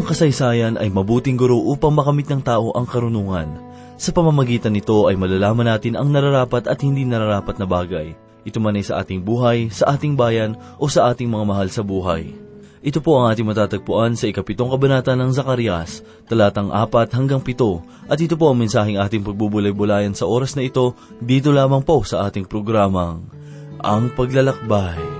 ang 0.00 0.08
kasaysayan 0.08 0.80
ay 0.80 0.88
mabuting 0.88 1.36
guro 1.36 1.60
upang 1.60 1.92
makamit 1.92 2.24
ng 2.24 2.40
tao 2.40 2.72
ang 2.72 2.88
karunungan. 2.88 3.60
Sa 4.00 4.16
pamamagitan 4.16 4.72
nito 4.72 5.04
ay 5.04 5.20
malalaman 5.20 5.68
natin 5.68 5.92
ang 5.92 6.08
nararapat 6.08 6.64
at 6.72 6.80
hindi 6.80 7.04
nararapat 7.04 7.60
na 7.60 7.68
bagay. 7.68 8.16
Ito 8.48 8.64
man 8.64 8.80
ay 8.80 8.84
sa 8.88 9.04
ating 9.04 9.20
buhay, 9.20 9.68
sa 9.68 9.92
ating 9.92 10.16
bayan, 10.16 10.56
o 10.80 10.88
sa 10.88 11.12
ating 11.12 11.28
mga 11.28 11.44
mahal 11.44 11.68
sa 11.68 11.84
buhay. 11.84 12.32
Ito 12.80 13.04
po 13.04 13.20
ang 13.20 13.28
ating 13.28 13.44
matatagpuan 13.44 14.16
sa 14.16 14.24
ikapitong 14.24 14.72
kabanata 14.72 15.12
ng 15.12 15.36
Zakarias, 15.36 16.00
talatang 16.24 16.72
apat 16.72 17.12
hanggang 17.12 17.44
pito, 17.44 17.84
at 18.08 18.16
ito 18.16 18.40
po 18.40 18.48
ang 18.48 18.56
mensaheng 18.56 18.96
ating 18.96 19.20
pagbubulay-bulayan 19.20 20.16
sa 20.16 20.24
oras 20.24 20.56
na 20.56 20.64
ito, 20.64 20.96
dito 21.20 21.52
lamang 21.52 21.84
po 21.84 22.00
sa 22.08 22.24
ating 22.24 22.48
programang, 22.48 23.28
Ang 23.84 24.16
Paglalakbay. 24.16 25.19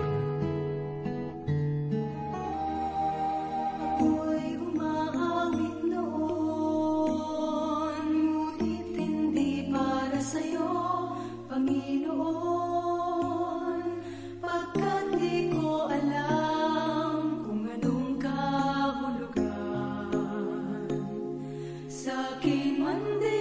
Sa'kin 22.31 22.79
man 22.79 23.40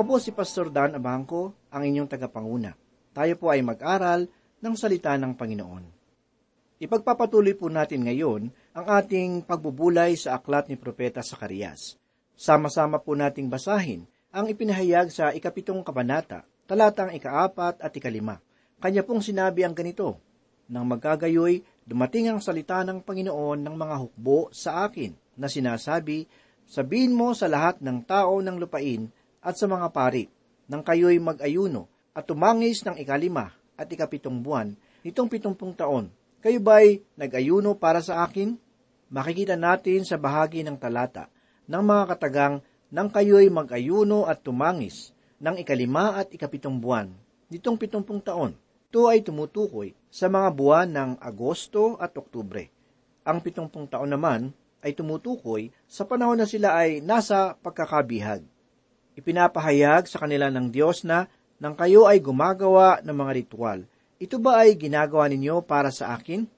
Ako 0.00 0.16
po 0.16 0.16
si 0.16 0.32
Pastor 0.32 0.72
Dan 0.72 0.96
Abangco, 0.96 1.68
ang 1.68 1.84
inyong 1.84 2.08
tagapanguna. 2.08 2.72
Tayo 3.12 3.36
po 3.36 3.52
ay 3.52 3.60
mag-aral 3.60 4.32
ng 4.64 4.72
salita 4.72 5.12
ng 5.20 5.36
Panginoon. 5.36 5.84
Ipagpapatuloy 6.80 7.52
po 7.52 7.68
natin 7.68 8.08
ngayon 8.08 8.48
ang 8.48 8.86
ating 8.96 9.44
pagbubulay 9.44 10.16
sa 10.16 10.40
aklat 10.40 10.72
ni 10.72 10.80
Propeta 10.80 11.20
Sakarias. 11.20 12.00
Sama-sama 12.32 12.96
po 12.96 13.12
nating 13.12 13.52
basahin 13.52 14.08
ang 14.32 14.48
ipinahayag 14.48 15.12
sa 15.12 15.36
ikapitong 15.36 15.84
kabanata, 15.84 16.48
talatang 16.64 17.12
ikaapat 17.12 17.84
at 17.84 17.92
ikalima. 17.92 18.40
Kanya 18.80 19.04
pong 19.04 19.20
sinabi 19.20 19.68
ang 19.68 19.76
ganito, 19.76 20.16
Nang 20.72 20.88
magkagayoy, 20.88 21.60
dumating 21.84 22.32
ang 22.32 22.40
salita 22.40 22.80
ng 22.88 23.04
Panginoon 23.04 23.68
ng 23.68 23.76
mga 23.76 23.96
hukbo 24.00 24.48
sa 24.48 24.88
akin 24.88 25.12
na 25.36 25.44
sinasabi, 25.44 26.24
Sabihin 26.64 27.12
mo 27.12 27.36
sa 27.36 27.52
lahat 27.52 27.84
ng 27.84 28.00
tao 28.08 28.40
ng 28.40 28.56
lupain 28.56 29.12
at 29.40 29.56
sa 29.56 29.66
mga 29.66 29.88
pari, 29.92 30.28
nang 30.68 30.84
kayo'y 30.84 31.18
mag-ayuno 31.18 31.88
at 32.12 32.28
tumangis 32.28 32.84
ng 32.84 33.00
ikalima 33.00 33.50
at 33.74 33.88
ikapitong 33.88 34.44
buwan 34.44 34.76
nitong 35.00 35.28
pitumpung 35.32 35.72
taon. 35.72 36.12
Kayo 36.40 36.60
ba'y 36.60 37.04
nag-ayuno 37.16 37.76
para 37.76 38.00
sa 38.00 38.24
akin? 38.24 38.56
Makikita 39.10 39.58
natin 39.58 40.06
sa 40.06 40.16
bahagi 40.16 40.62
ng 40.64 40.76
talata 40.78 41.28
ng 41.66 41.82
mga 41.82 42.04
katagang 42.16 42.54
nang 42.90 43.08
kayo'y 43.10 43.50
mag-ayuno 43.50 44.28
at 44.28 44.44
tumangis 44.44 45.12
ng 45.40 45.58
ikalima 45.58 46.20
at 46.20 46.30
ikapitong 46.30 46.78
buwan 46.78 47.10
nitong 47.50 47.76
pitumpung 47.76 48.22
taon. 48.22 48.54
Ito 48.90 49.06
ay 49.06 49.22
tumutukoy 49.22 49.94
sa 50.10 50.26
mga 50.26 50.50
buwan 50.50 50.88
ng 50.90 51.10
Agosto 51.22 51.94
at 52.02 52.10
Oktubre. 52.18 52.66
Ang 53.22 53.38
pitumpung 53.38 53.86
taon 53.86 54.10
naman 54.10 54.50
ay 54.82 54.98
tumutukoy 54.98 55.70
sa 55.86 56.02
panahon 56.02 56.42
na 56.42 56.46
sila 56.46 56.74
ay 56.74 56.98
nasa 56.98 57.54
pagkakabihag. 57.62 58.42
Ipinapahayag 59.20 60.08
sa 60.08 60.16
kanila 60.24 60.48
ng 60.48 60.72
Diyos 60.72 61.04
na 61.04 61.28
nang 61.60 61.76
kayo 61.76 62.08
ay 62.08 62.24
gumagawa 62.24 63.04
ng 63.04 63.12
mga 63.12 63.32
ritual, 63.36 63.84
ito 64.16 64.40
ba 64.40 64.64
ay 64.64 64.80
ginagawa 64.80 65.28
ninyo 65.28 65.60
para 65.60 65.92
sa 65.92 66.16
akin? 66.16 66.48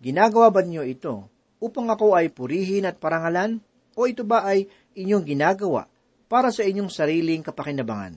Ginagawa 0.00 0.48
ba 0.48 0.64
ninyo 0.64 0.80
ito 0.88 1.28
upang 1.60 1.92
ako 1.92 2.16
ay 2.16 2.32
purihin 2.32 2.88
at 2.88 2.96
parangalan? 2.96 3.60
O 3.92 4.08
ito 4.08 4.24
ba 4.24 4.48
ay 4.48 4.64
inyong 4.96 5.28
ginagawa 5.28 5.92
para 6.24 6.48
sa 6.48 6.64
inyong 6.64 6.88
sariling 6.88 7.44
kapakinabangan? 7.44 8.16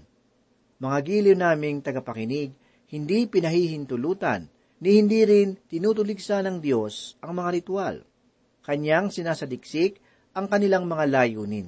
Mga 0.79 0.97
giliw 1.03 1.35
naming 1.35 1.83
tagapakinig, 1.83 2.55
hindi 2.95 3.27
pinahihintulutan, 3.27 4.47
ni 4.79 4.95
hindi 4.95 5.27
rin 5.27 5.59
tinutuligsa 5.67 6.39
ng 6.39 6.63
Diyos 6.63 7.19
ang 7.19 7.35
mga 7.35 7.49
ritual. 7.51 7.95
Kanyang 8.63 9.11
sinasadiksik 9.11 9.99
ang 10.31 10.47
kanilang 10.47 10.87
mga 10.87 11.03
layunin. 11.03 11.67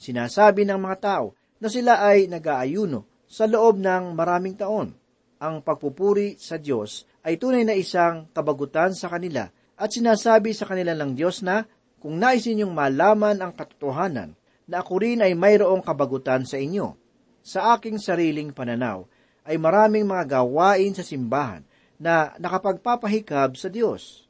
Sinasabi 0.00 0.64
ng 0.64 0.80
mga 0.80 0.96
tao 0.96 1.36
na 1.62 1.70
sila 1.70 2.02
ay 2.02 2.26
nag-aayuno 2.26 3.06
sa 3.30 3.46
loob 3.46 3.78
ng 3.78 4.18
maraming 4.18 4.58
taon. 4.58 4.98
Ang 5.38 5.62
pagpupuri 5.62 6.34
sa 6.34 6.58
Diyos 6.58 7.06
ay 7.22 7.38
tunay 7.38 7.62
na 7.62 7.78
isang 7.78 8.26
kabagutan 8.34 8.90
sa 8.98 9.06
kanila 9.06 9.46
at 9.78 9.94
sinasabi 9.94 10.50
sa 10.58 10.66
kanila 10.66 10.90
ng 10.98 11.14
Diyos 11.14 11.46
na 11.46 11.62
kung 12.02 12.18
nais 12.18 12.42
ninyong 12.42 12.74
malaman 12.74 13.38
ang 13.38 13.54
katotohanan 13.54 14.34
na 14.66 14.82
ako 14.82 15.06
rin 15.06 15.22
ay 15.22 15.38
mayroong 15.38 15.86
kabagutan 15.86 16.42
sa 16.42 16.58
inyo. 16.58 16.98
Sa 17.46 17.78
aking 17.78 18.02
sariling 18.02 18.50
pananaw 18.50 19.06
ay 19.46 19.54
maraming 19.54 20.06
mga 20.06 20.42
gawain 20.42 20.94
sa 20.94 21.06
simbahan 21.06 21.62
na 21.98 22.34
nakapagpapahikab 22.42 23.54
sa 23.54 23.70
Diyos. 23.70 24.26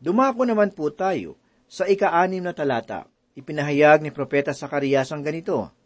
Dumako 0.00 0.44
naman 0.44 0.72
po 0.76 0.92
tayo 0.92 1.40
sa 1.64 1.88
ika-anim 1.88 2.44
na 2.44 2.52
talata. 2.52 3.08
Ipinahayag 3.36 4.04
ni 4.04 4.12
Propeta 4.12 4.52
Sakarias 4.52 5.12
ang 5.12 5.24
ganito, 5.24 5.77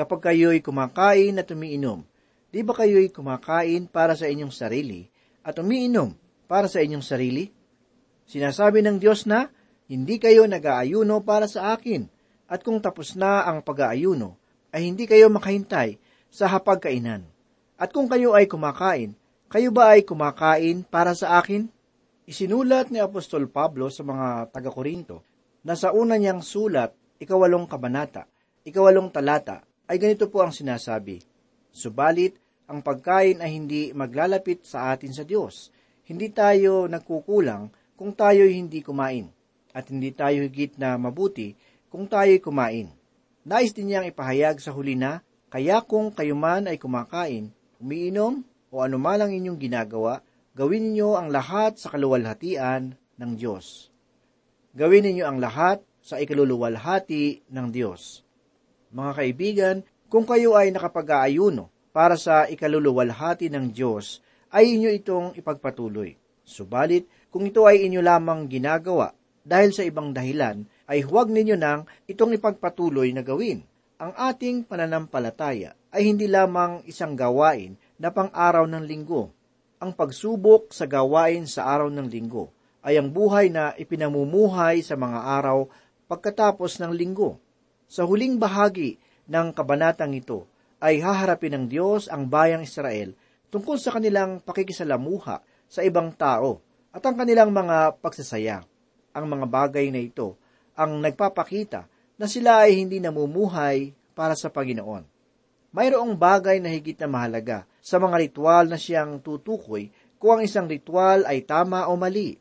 Kapag 0.00 0.32
kayo'y 0.32 0.64
kumakain 0.64 1.36
at 1.36 1.52
umiinom, 1.52 2.00
di 2.48 2.64
ba 2.64 2.72
kayo'y 2.72 3.12
kumakain 3.12 3.84
para 3.84 4.16
sa 4.16 4.32
inyong 4.32 4.48
sarili 4.48 5.04
at 5.44 5.60
umiinom 5.60 6.16
para 6.48 6.72
sa 6.72 6.80
inyong 6.80 7.04
sarili? 7.04 7.52
Sinasabi 8.24 8.80
ng 8.80 8.96
Diyos 8.96 9.28
na, 9.28 9.52
hindi 9.92 10.16
kayo 10.16 10.48
nag-aayuno 10.48 11.20
para 11.20 11.44
sa 11.44 11.76
akin, 11.76 12.08
at 12.48 12.64
kung 12.64 12.80
tapos 12.80 13.12
na 13.12 13.44
ang 13.44 13.60
pag-aayuno, 13.60 14.40
ay 14.72 14.88
hindi 14.88 15.04
kayo 15.04 15.28
makahintay 15.28 16.00
sa 16.32 16.48
hapagkainan. 16.48 17.20
At 17.76 17.92
kung 17.92 18.08
kayo 18.08 18.32
ay 18.32 18.48
kumakain, 18.48 19.12
kayo 19.52 19.68
ba 19.68 19.92
ay 19.92 20.08
kumakain 20.08 20.80
para 20.80 21.12
sa 21.12 21.36
akin? 21.36 21.68
Isinulat 22.24 22.88
ni 22.88 23.04
Apostol 23.04 23.52
Pablo 23.52 23.92
sa 23.92 24.00
mga 24.00 24.48
taga-Korinto 24.48 25.20
na 25.60 25.76
sa 25.76 25.92
una 25.92 26.16
niyang 26.16 26.40
sulat, 26.40 26.96
ikawalong 27.20 27.68
kabanata, 27.68 28.24
ikawalong 28.64 29.12
talata, 29.12 29.68
ay 29.90 29.98
ganito 29.98 30.30
po 30.30 30.46
ang 30.46 30.54
sinasabi, 30.54 31.18
Subalit, 31.74 32.38
ang 32.70 32.78
pagkain 32.78 33.42
ay 33.42 33.50
hindi 33.58 33.90
maglalapit 33.90 34.62
sa 34.62 34.94
atin 34.94 35.10
sa 35.10 35.26
Diyos. 35.26 35.74
Hindi 36.06 36.30
tayo 36.30 36.86
nagkukulang 36.86 37.74
kung 37.98 38.14
tayo'y 38.14 38.54
hindi 38.54 38.86
kumain, 38.86 39.26
at 39.74 39.90
hindi 39.90 40.14
tayo 40.14 40.46
higit 40.46 40.78
na 40.78 40.94
mabuti 40.94 41.58
kung 41.90 42.06
tayo'y 42.06 42.38
kumain. 42.38 42.86
Nais 43.42 43.74
din 43.74 43.90
niyang 43.90 44.06
ipahayag 44.06 44.62
sa 44.62 44.70
huli 44.70 44.94
na, 44.94 45.26
kaya 45.50 45.82
kung 45.82 46.14
kayo 46.14 46.38
man 46.38 46.70
ay 46.70 46.78
kumakain, 46.78 47.50
umiinom, 47.82 48.46
o 48.70 48.86
anumalang 48.86 49.34
inyong 49.34 49.58
ginagawa, 49.58 50.22
gawin 50.54 50.86
ninyo 50.86 51.18
ang 51.18 51.34
lahat 51.34 51.82
sa 51.82 51.90
kaluwalhatian 51.90 52.94
ng 52.94 53.32
Diyos. 53.34 53.90
Gawin 54.70 55.02
ninyo 55.10 55.26
ang 55.26 55.42
lahat 55.42 55.82
sa 55.98 56.22
ikaluluwalhati 56.22 57.50
ng 57.50 57.66
Diyos. 57.74 58.22
Mga 58.90 59.12
kaibigan, 59.14 59.76
kung 60.10 60.26
kayo 60.26 60.58
ay 60.58 60.74
nakapag-aayuno 60.74 61.70
para 61.94 62.18
sa 62.18 62.50
ikaluluwalhati 62.50 63.46
ng 63.46 63.70
Diyos, 63.70 64.18
ay 64.50 64.74
inyo 64.74 64.90
itong 64.98 65.38
ipagpatuloy. 65.38 66.18
Subalit, 66.42 67.06
kung 67.30 67.46
ito 67.46 67.62
ay 67.70 67.86
inyo 67.86 68.02
lamang 68.02 68.50
ginagawa 68.50 69.14
dahil 69.46 69.70
sa 69.70 69.86
ibang 69.86 70.10
dahilan, 70.10 70.66
ay 70.90 71.06
huwag 71.06 71.30
ninyo 71.30 71.54
nang 71.54 71.86
itong 72.10 72.34
ipagpatuloy 72.34 73.14
na 73.14 73.22
gawin. 73.22 73.62
Ang 74.02 74.10
ating 74.18 74.66
pananampalataya 74.66 75.78
ay 75.94 76.10
hindi 76.10 76.26
lamang 76.26 76.82
isang 76.90 77.14
gawain 77.14 77.78
na 77.94 78.10
pang-araw 78.10 78.66
ng 78.66 78.82
linggo. 78.90 79.30
Ang 79.78 79.94
pagsubok 79.94 80.74
sa 80.74 80.90
gawain 80.90 81.46
sa 81.46 81.70
araw 81.70 81.86
ng 81.94 82.10
linggo 82.10 82.50
ay 82.82 82.98
ang 82.98 83.06
buhay 83.12 83.54
na 83.54 83.70
ipinamumuhay 83.78 84.82
sa 84.82 84.98
mga 84.98 85.20
araw 85.38 85.70
pagkatapos 86.10 86.82
ng 86.82 86.90
linggo. 86.90 87.38
Sa 87.90 88.06
huling 88.06 88.38
bahagi 88.38 89.02
ng 89.26 89.50
kabanatang 89.50 90.14
ito 90.14 90.46
ay 90.78 91.02
haharapin 91.02 91.58
ng 91.58 91.64
Diyos 91.66 92.06
ang 92.06 92.30
bayang 92.30 92.62
Israel 92.62 93.18
tungkol 93.50 93.82
sa 93.82 93.90
kanilang 93.90 94.38
pakikisalamuha 94.46 95.42
sa 95.66 95.80
ibang 95.82 96.14
tao 96.14 96.62
at 96.94 97.02
ang 97.02 97.18
kanilang 97.18 97.50
mga 97.50 97.98
pagsasaya. 97.98 98.62
Ang 99.10 99.26
mga 99.26 99.46
bagay 99.50 99.90
na 99.90 99.98
ito 99.98 100.38
ang 100.78 101.02
nagpapakita 101.02 101.90
na 102.14 102.30
sila 102.30 102.62
ay 102.62 102.78
hindi 102.78 103.02
namumuhay 103.02 103.90
para 104.14 104.38
sa 104.38 104.54
Panginoon. 104.54 105.02
Mayroong 105.74 106.14
bagay 106.14 106.62
na 106.62 106.70
higit 106.70 106.94
na 107.02 107.10
mahalaga 107.10 107.66
sa 107.82 107.98
mga 107.98 108.22
ritual 108.22 108.70
na 108.70 108.78
siyang 108.78 109.18
tutukoy 109.18 109.90
kung 110.22 110.38
ang 110.38 110.42
isang 110.46 110.70
ritual 110.70 111.26
ay 111.26 111.42
tama 111.42 111.90
o 111.90 111.98
mali. 111.98 112.38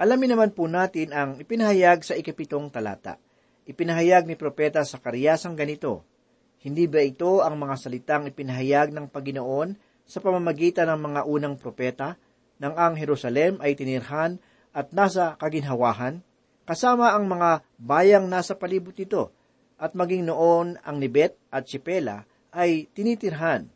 Alamin 0.00 0.32
naman 0.32 0.56
po 0.56 0.64
natin 0.64 1.12
ang 1.12 1.36
ipinahayag 1.36 2.00
sa 2.00 2.16
ikapitong 2.16 2.72
talata. 2.72 3.20
Ipinahayag 3.70 4.26
ni 4.26 4.34
Propeta 4.34 4.82
Sakarias 4.82 5.46
ang 5.46 5.54
ganito, 5.54 6.02
Hindi 6.58 6.90
ba 6.90 7.06
ito 7.06 7.38
ang 7.38 7.54
mga 7.54 7.78
salitang 7.78 8.26
ipinahayag 8.26 8.90
ng 8.90 9.06
Panginoon 9.06 9.78
sa 10.02 10.18
pamamagitan 10.18 10.90
ng 10.90 10.98
mga 10.98 11.20
unang 11.30 11.54
propeta, 11.54 12.18
nang 12.58 12.74
ang 12.74 12.98
Jerusalem 12.98 13.62
ay 13.62 13.78
tinirhan 13.78 14.42
at 14.74 14.90
nasa 14.90 15.38
kaginhawahan, 15.38 16.18
kasama 16.66 17.14
ang 17.14 17.30
mga 17.30 17.62
bayang 17.78 18.26
nasa 18.26 18.58
palibot 18.58 18.92
nito, 18.98 19.30
at 19.78 19.94
maging 19.94 20.26
noon 20.26 20.74
ang 20.82 20.98
Nibet 20.98 21.38
at 21.54 21.70
Sipela 21.70 22.26
ay 22.50 22.90
tinitirhan 22.90 23.70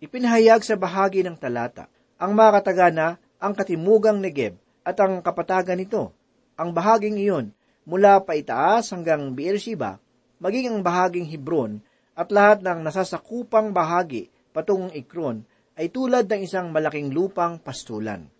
ipinahayag 0.00 0.64
sa 0.64 0.74
bahagi 0.74 1.22
ng 1.22 1.36
talata 1.38 1.86
ang 2.18 2.32
mga 2.32 2.50
katagana 2.60 3.20
ang 3.38 3.52
katimugang 3.52 4.18
Negeb 4.18 4.56
at 4.82 4.96
ang 4.98 5.20
kapatagan 5.20 5.76
nito. 5.76 6.10
Ang 6.56 6.72
bahaging 6.72 7.20
iyon 7.20 7.52
mula 7.84 8.20
pa 8.24 8.36
itaas 8.36 8.92
hanggang 8.92 9.32
Beersheba, 9.36 10.00
maging 10.40 10.72
ang 10.72 10.80
bahaging 10.80 11.28
Hebron 11.28 11.80
at 12.16 12.32
lahat 12.32 12.64
ng 12.64 12.84
nasasakupang 12.84 13.72
bahagi 13.72 14.32
patungong 14.52 14.92
Ikron 14.94 15.44
ay 15.74 15.90
tulad 15.90 16.30
ng 16.30 16.40
isang 16.46 16.70
malaking 16.70 17.10
lupang 17.10 17.58
pastulan. 17.58 18.30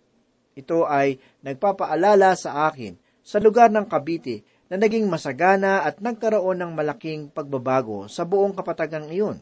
Ito 0.55 0.87
ay 0.87 1.19
nagpapaalala 1.43 2.31
sa 2.39 2.71
akin 2.71 2.95
sa 3.19 3.43
lugar 3.43 3.73
ng 3.73 3.85
Kabite 3.91 4.47
na 4.71 4.79
naging 4.79 5.05
masagana 5.11 5.83
at 5.83 5.99
nagkaroon 5.99 6.63
ng 6.63 6.71
malaking 6.73 7.27
pagbabago 7.29 8.07
sa 8.07 8.23
buong 8.23 8.55
kapatagang 8.55 9.11
iyon 9.11 9.37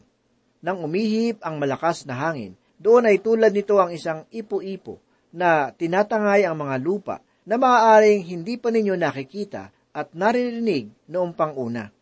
nang 0.64 0.80
umihip 0.80 1.44
ang 1.44 1.60
malakas 1.60 2.08
na 2.08 2.16
hangin. 2.16 2.56
Doon 2.80 3.06
ay 3.08 3.20
tulad 3.20 3.52
nito 3.52 3.76
ang 3.78 3.92
isang 3.92 4.24
ipo-ipo 4.32 4.98
na 5.30 5.70
tinatangay 5.70 6.48
ang 6.48 6.56
mga 6.56 6.76
lupa 6.80 7.20
na 7.44 7.60
maaaring 7.60 8.24
hindi 8.24 8.56
pa 8.56 8.72
ninyo 8.72 8.96
nakikita 8.96 9.70
at 9.94 10.10
naririnig 10.12 10.90
noong 11.06 11.32
panguna. 11.32 11.94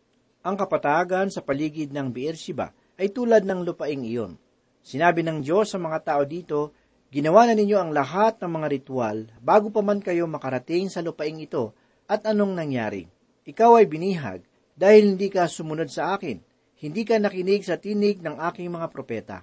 Ang 0.43 0.55
kapatagan 0.57 1.29
sa 1.29 1.45
paligid 1.45 1.93
ng 1.93 2.09
Beersheba 2.09 2.73
ay 2.97 3.13
tulad 3.13 3.45
ng 3.45 3.61
lupaing 3.61 4.03
iyon. 4.03 4.35
Sinabi 4.83 5.21
ng 5.23 5.39
Diyos 5.39 5.71
sa 5.71 5.79
mga 5.79 6.03
tao 6.03 6.21
dito, 6.25 6.73
ginawa 7.13 7.47
na 7.47 7.55
ninyo 7.55 7.77
ang 7.77 7.93
lahat 7.93 8.41
ng 8.41 8.51
mga 8.51 8.67
ritual 8.73 9.17
bago 9.39 9.69
pa 9.69 9.79
man 9.85 10.01
kayo 10.01 10.25
makarating 10.25 10.89
sa 10.89 10.99
lupaing 10.99 11.39
ito 11.39 11.71
at 12.09 12.25
anong 12.25 12.57
nangyari. 12.57 13.07
Ikaw 13.47 13.79
ay 13.79 13.85
binihag 13.87 14.41
dahil 14.75 15.15
hindi 15.15 15.29
ka 15.29 15.47
sumunod 15.47 15.87
sa 15.87 16.17
akin 16.17 16.41
hindi 16.83 17.07
ka 17.07 17.15
nakinig 17.15 17.63
sa 17.63 17.79
tinig 17.79 18.19
ng 18.19 18.43
aking 18.51 18.67
mga 18.67 18.91
propeta. 18.91 19.39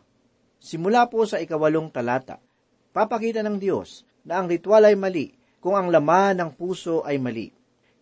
Simula 0.61 1.09
po 1.09 1.25
sa 1.25 1.40
ikawalong 1.40 1.88
talata, 1.88 2.37
papakita 2.92 3.40
ng 3.40 3.57
Diyos 3.57 4.04
na 4.28 4.37
ang 4.37 4.47
ritual 4.52 4.85
ay 4.85 4.92
mali 4.92 5.33
kung 5.57 5.73
ang 5.73 5.88
laman 5.88 6.37
ng 6.37 6.50
puso 6.52 7.00
ay 7.00 7.16
mali. 7.16 7.49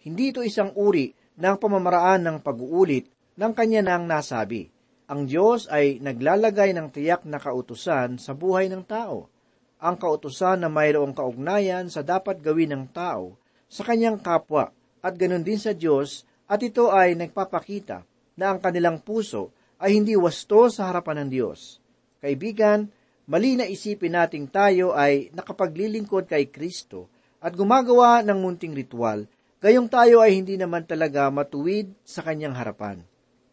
Hindi 0.09 0.33
ito 0.33 0.41
isang 0.41 0.73
uri 0.73 1.13
ng 1.37 1.61
pamamaraan 1.61 2.25
ng 2.25 2.37
pag-uulit 2.41 3.13
ng 3.37 3.53
kanya 3.53 3.85
nang 3.85 4.09
nasabi. 4.09 4.73
Ang 5.05 5.29
Diyos 5.29 5.69
ay 5.69 6.01
naglalagay 6.01 6.73
ng 6.73 6.89
tiyak 6.89 7.29
na 7.29 7.37
kautusan 7.37 8.17
sa 8.17 8.33
buhay 8.33 8.73
ng 8.73 8.89
tao. 8.89 9.29
Ang 9.77 10.01
kautusan 10.01 10.65
na 10.65 10.73
mayroong 10.73 11.13
kaugnayan 11.13 11.93
sa 11.93 12.01
dapat 12.01 12.41
gawin 12.41 12.73
ng 12.73 12.85
tao 12.89 13.37
sa 13.69 13.85
kanyang 13.85 14.17
kapwa 14.17 14.73
at 15.05 15.13
ganun 15.21 15.45
din 15.45 15.61
sa 15.61 15.77
Diyos 15.77 16.25
at 16.49 16.65
ito 16.65 16.89
ay 16.89 17.13
nagpapakita 17.13 18.01
na 18.41 18.57
ang 18.57 18.65
kanilang 18.65 19.05
puso 19.05 19.53
ay 19.77 19.93
hindi 19.93 20.17
wasto 20.17 20.73
sa 20.73 20.89
harapan 20.89 21.29
ng 21.29 21.31
Diyos. 21.37 21.85
Kaibigan, 22.25 22.89
mali 23.29 23.61
na 23.61 23.69
isipin 23.69 24.17
nating 24.17 24.49
tayo 24.49 24.97
ay 24.97 25.29
nakapaglilingkod 25.37 26.33
kay 26.33 26.49
Kristo 26.49 27.13
at 27.45 27.53
gumagawa 27.53 28.25
ng 28.25 28.41
munting 28.41 28.73
ritual, 28.73 29.29
gayong 29.59 29.91
tayo 29.91 30.23
ay 30.23 30.39
hindi 30.39 30.55
naman 30.55 30.87
talaga 30.87 31.27
matuwid 31.31 31.91
sa 32.07 32.23
kanyang 32.23 32.55
harapan. 32.55 33.03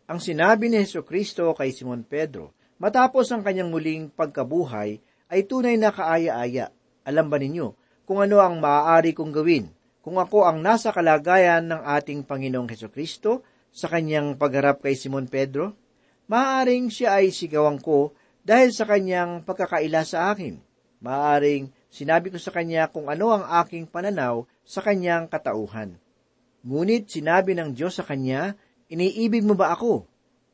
Ang 0.05 0.21
sinabi 0.21 0.69
ni 0.69 0.77
Heso 0.77 1.01
Kristo 1.01 1.49
kay 1.57 1.73
Simon 1.73 2.05
Pedro, 2.05 2.53
matapos 2.77 3.33
ang 3.33 3.41
kanyang 3.41 3.73
muling 3.73 4.13
pagkabuhay, 4.13 5.01
ay 5.33 5.41
tunay 5.49 5.81
na 5.81 5.89
kaaya-aya. 5.89 6.69
Alam 7.01 7.27
ba 7.29 7.41
ninyo 7.41 7.73
kung 8.05 8.21
ano 8.21 8.37
ang 8.37 8.61
maaari 8.61 9.17
kong 9.17 9.33
gawin 9.33 9.73
kung 10.05 10.21
ako 10.21 10.45
ang 10.45 10.61
nasa 10.61 10.93
kalagayan 10.93 11.65
ng 11.65 11.81
ating 11.81 12.21
Panginoong 12.29 12.69
Heso 12.69 12.93
Kristo 12.93 13.41
sa 13.73 13.89
kanyang 13.89 14.37
pagharap 14.37 14.85
kay 14.85 14.93
Simon 14.93 15.25
Pedro? 15.25 15.73
Maaring 16.29 16.93
siya 16.93 17.17
ay 17.17 17.33
sigawan 17.33 17.81
ko 17.81 18.13
dahil 18.45 18.69
sa 18.69 18.85
kanyang 18.85 19.41
pagkakaila 19.41 20.05
sa 20.05 20.29
akin. 20.29 20.61
Maaring 21.01 21.73
sinabi 21.89 22.29
ko 22.29 22.37
sa 22.37 22.53
kanya 22.53 22.85
kung 22.93 23.09
ano 23.09 23.33
ang 23.33 23.49
aking 23.65 23.89
pananaw 23.89 24.45
sa 24.65 24.81
kanyang 24.81 25.29
katauhan. 25.29 26.01
Ngunit 26.65 27.07
sinabi 27.13 27.53
ng 27.53 27.77
Diyos 27.77 28.01
sa 28.01 28.03
kanya, 28.03 28.57
Iniibig 28.89 29.45
mo 29.45 29.57
ba 29.57 29.73
ako? 29.73 30.05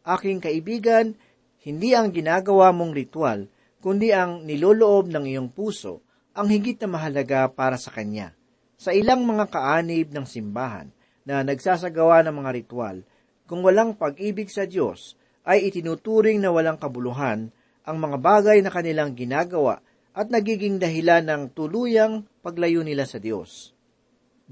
Aking 0.03 0.39
kaibigan, 0.39 1.15
hindi 1.63 1.91
ang 1.91 2.15
ginagawa 2.15 2.71
mong 2.71 2.95
ritual, 2.95 3.47
kundi 3.83 4.15
ang 4.15 4.47
niloloob 4.47 5.11
ng 5.11 5.25
iyong 5.27 5.49
puso 5.51 5.99
ang 6.31 6.47
higit 6.47 6.79
na 6.79 6.95
mahalaga 6.95 7.51
para 7.51 7.75
sa 7.75 7.91
Kanya. 7.91 8.31
Sa 8.79 8.95
ilang 8.95 9.27
mga 9.27 9.51
kaanib 9.51 10.15
ng 10.15 10.23
simbahan 10.23 10.87
na 11.27 11.43
nagsasagawa 11.43 12.23
ng 12.25 12.35
mga 12.39 12.51
ritual, 12.55 12.97
kung 13.45 13.61
walang 13.67 13.99
pag-ibig 13.99 14.47
sa 14.47 14.63
Diyos, 14.63 15.19
ay 15.43 15.67
itinuturing 15.67 16.39
na 16.39 16.55
walang 16.55 16.79
kabuluhan 16.79 17.51
ang 17.83 17.97
mga 17.97 18.17
bagay 18.21 18.57
na 18.63 18.71
kanilang 18.71 19.11
ginagawa 19.11 19.83
at 20.15 20.31
nagiging 20.31 20.79
dahilan 20.79 21.25
ng 21.27 21.41
tuluyang 21.51 22.23
paglayo 22.39 22.79
nila 22.85 23.03
sa 23.03 23.19
Diyos. 23.19 23.75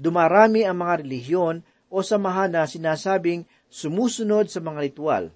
Dumarami 0.00 0.64
ang 0.64 0.80
mga 0.80 1.04
relihiyon 1.04 1.60
o 1.92 2.00
samahan 2.00 2.48
na 2.48 2.64
sinasabing 2.64 3.44
sumusunod 3.68 4.48
sa 4.48 4.64
mga 4.64 4.88
ritual. 4.88 5.28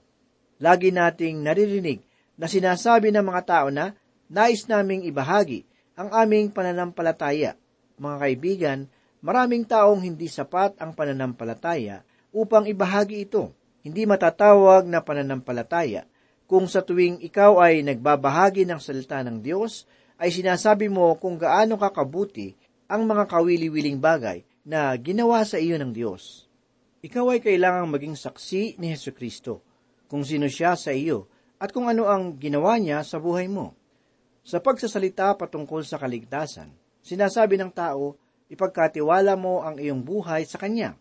Lagi 0.56 0.88
nating 0.88 1.44
naririnig 1.44 2.00
na 2.40 2.48
sinasabi 2.48 3.12
ng 3.12 3.28
mga 3.28 3.42
tao 3.44 3.68
na 3.68 3.92
nais 4.32 4.64
naming 4.64 5.04
ibahagi 5.04 5.68
ang 6.00 6.08
aming 6.16 6.48
pananampalataya. 6.48 7.60
Mga 8.00 8.16
kaibigan, 8.16 8.78
maraming 9.20 9.68
taong 9.68 10.00
hindi 10.00 10.32
sapat 10.32 10.80
ang 10.80 10.96
pananampalataya 10.96 12.00
upang 12.32 12.64
ibahagi 12.64 13.28
ito. 13.28 13.52
Hindi 13.84 14.08
matatawag 14.08 14.88
na 14.88 15.04
pananampalataya 15.04 16.08
kung 16.48 16.64
sa 16.64 16.80
tuwing 16.80 17.20
ikaw 17.20 17.60
ay 17.60 17.84
nagbabahagi 17.84 18.64
ng 18.64 18.80
salita 18.80 19.20
ng 19.20 19.44
Diyos, 19.44 19.84
ay 20.16 20.32
sinasabi 20.32 20.88
mo 20.88 21.12
kung 21.20 21.36
gaano 21.36 21.76
kakabuti 21.76 22.56
ang 22.88 23.04
mga 23.04 23.28
kawili-wiling 23.28 24.00
bagay 24.00 24.40
na 24.64 24.96
ginawa 24.96 25.44
sa 25.44 25.60
iyo 25.60 25.76
ng 25.76 25.92
Diyos. 25.92 26.48
Ikaw 27.04 27.36
ay 27.36 27.40
kailangang 27.44 27.92
maging 27.92 28.16
saksi 28.16 28.80
ni 28.80 28.88
Heso 28.88 29.12
Kristo, 29.12 29.60
kung 30.08 30.24
sino 30.24 30.48
siya 30.48 30.72
sa 30.72 30.88
iyo, 30.88 31.28
at 31.60 31.68
kung 31.68 31.84
ano 31.84 32.08
ang 32.08 32.40
ginawa 32.40 32.80
niya 32.80 33.04
sa 33.04 33.20
buhay 33.20 33.44
mo. 33.44 33.76
Sa 34.40 34.64
pagsasalita 34.64 35.36
patungkol 35.36 35.84
sa 35.84 36.00
kaligtasan, 36.00 36.72
sinasabi 37.04 37.60
ng 37.60 37.72
tao, 37.76 38.16
ipagkatiwala 38.48 39.36
mo 39.36 39.60
ang 39.60 39.76
iyong 39.76 40.00
buhay 40.00 40.48
sa 40.48 40.56
Kanya. 40.56 40.96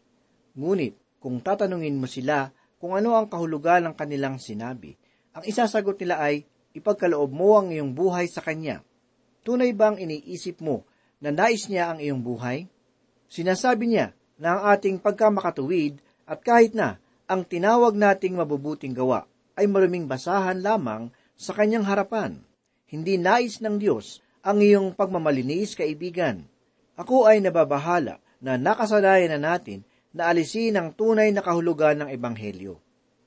Ngunit, 0.60 1.00
kung 1.24 1.40
tatanungin 1.40 1.96
mo 1.96 2.04
sila 2.04 2.52
kung 2.84 3.00
ano 3.00 3.16
ang 3.16 3.32
kahulugan 3.32 3.88
ng 3.88 3.96
kanilang 3.96 4.44
sinabi, 4.44 5.00
ang 5.32 5.48
isasagot 5.48 5.96
nila 6.04 6.20
ay, 6.20 6.44
ipagkaloob 6.76 7.32
mo 7.32 7.56
ang 7.56 7.72
iyong 7.72 7.96
buhay 7.96 8.28
sa 8.28 8.44
Kanya. 8.44 8.84
Tunay 9.48 9.72
bang 9.72 9.96
iniisip 9.96 10.60
mo 10.60 10.84
na 11.24 11.32
nais 11.32 11.72
niya 11.72 11.96
ang 11.96 12.04
iyong 12.04 12.20
buhay? 12.20 12.68
Sinasabi 13.34 13.90
niya 13.90 14.14
na 14.38 14.54
ang 14.54 14.78
ating 14.78 15.02
pagkamakatuwid 15.02 15.98
at 16.30 16.46
kahit 16.46 16.78
na 16.78 17.02
ang 17.26 17.42
tinawag 17.42 17.98
nating 17.98 18.38
mabubuting 18.38 18.94
gawa 18.94 19.26
ay 19.58 19.66
maruming 19.66 20.06
basahan 20.06 20.62
lamang 20.62 21.10
sa 21.34 21.58
kanyang 21.58 21.82
harapan. 21.82 22.38
Hindi 22.86 23.18
nais 23.18 23.58
ng 23.58 23.82
Diyos 23.82 24.22
ang 24.46 24.62
iyong 24.62 24.94
pagmamalinis, 24.94 25.74
kaibigan. 25.74 26.46
Ako 26.94 27.26
ay 27.26 27.42
nababahala 27.42 28.22
na 28.38 28.54
nakasanayan 28.54 29.34
na 29.42 29.58
natin 29.58 29.82
na 30.14 30.30
alisin 30.30 30.78
ang 30.78 30.94
tunay 30.94 31.34
na 31.34 31.42
kahulugan 31.42 32.06
ng 32.06 32.14
Ebanghelyo. 32.14 32.78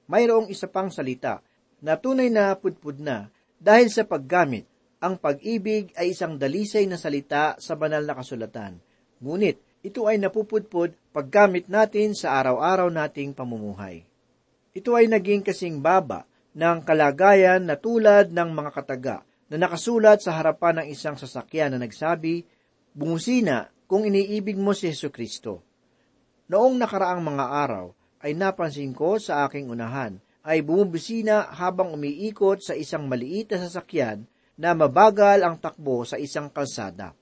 Mayroong 0.07 0.47
isa 0.55 0.71
pang 0.71 0.87
salita 0.87 1.43
na 1.83 1.99
tunay 1.99 2.31
na 2.31 2.55
pudpud 2.55 3.03
na 3.03 3.27
dahil 3.59 3.91
sa 3.91 4.07
paggamit, 4.07 4.71
ang 5.03 5.19
pag-ibig 5.19 5.91
ay 5.99 6.15
isang 6.15 6.39
dalisay 6.39 6.87
na 6.87 6.95
salita 6.95 7.59
sa 7.59 7.75
banal 7.75 8.07
na 8.07 8.15
kasulatan. 8.15 8.79
Ngunit, 9.19 9.66
ito 9.85 10.09
ay 10.09 10.21
napupudpud 10.21 10.95
paggamit 11.13 11.69
natin 11.69 12.13
sa 12.13 12.39
araw-araw 12.41 12.89
nating 12.93 13.33
pamumuhay. 13.33 14.05
Ito 14.77 14.93
ay 14.93 15.09
naging 15.09 15.41
kasing 15.41 15.81
baba 15.81 16.29
ng 16.57 16.85
kalagayan 16.85 17.65
na 17.65 17.77
tulad 17.81 18.33
ng 18.33 18.51
mga 18.53 18.71
kataga 18.73 19.17
na 19.49 19.57
nakasulat 19.57 20.21
sa 20.21 20.37
harapan 20.37 20.83
ng 20.83 20.87
isang 20.93 21.17
sasakyan 21.17 21.77
na 21.77 21.79
nagsabi, 21.81 22.45
Bungusina 22.97 23.69
kung 23.85 24.09
iniibig 24.09 24.57
mo 24.57 24.73
si 24.73 24.89
Yesu 24.89 25.13
Kristo. 25.13 25.61
Noong 26.49 26.81
nakaraang 26.81 27.21
mga 27.21 27.45
araw 27.45 27.87
ay 28.25 28.33
napansin 28.33 28.97
ko 28.97 29.21
sa 29.21 29.45
aking 29.47 29.69
unahan 29.69 30.17
ay 30.47 30.63
bumubisina 30.63 31.51
habang 31.53 31.93
umiikot 31.93 32.63
sa 32.63 32.73
isang 32.73 33.05
maliit 33.11 33.51
na 33.53 33.67
sasakyan 33.67 34.25
na 34.57 34.73
mabagal 34.73 35.45
ang 35.45 35.59
takbo 35.59 36.07
sa 36.07 36.17
isang 36.17 36.49
kalsada. 36.49 37.13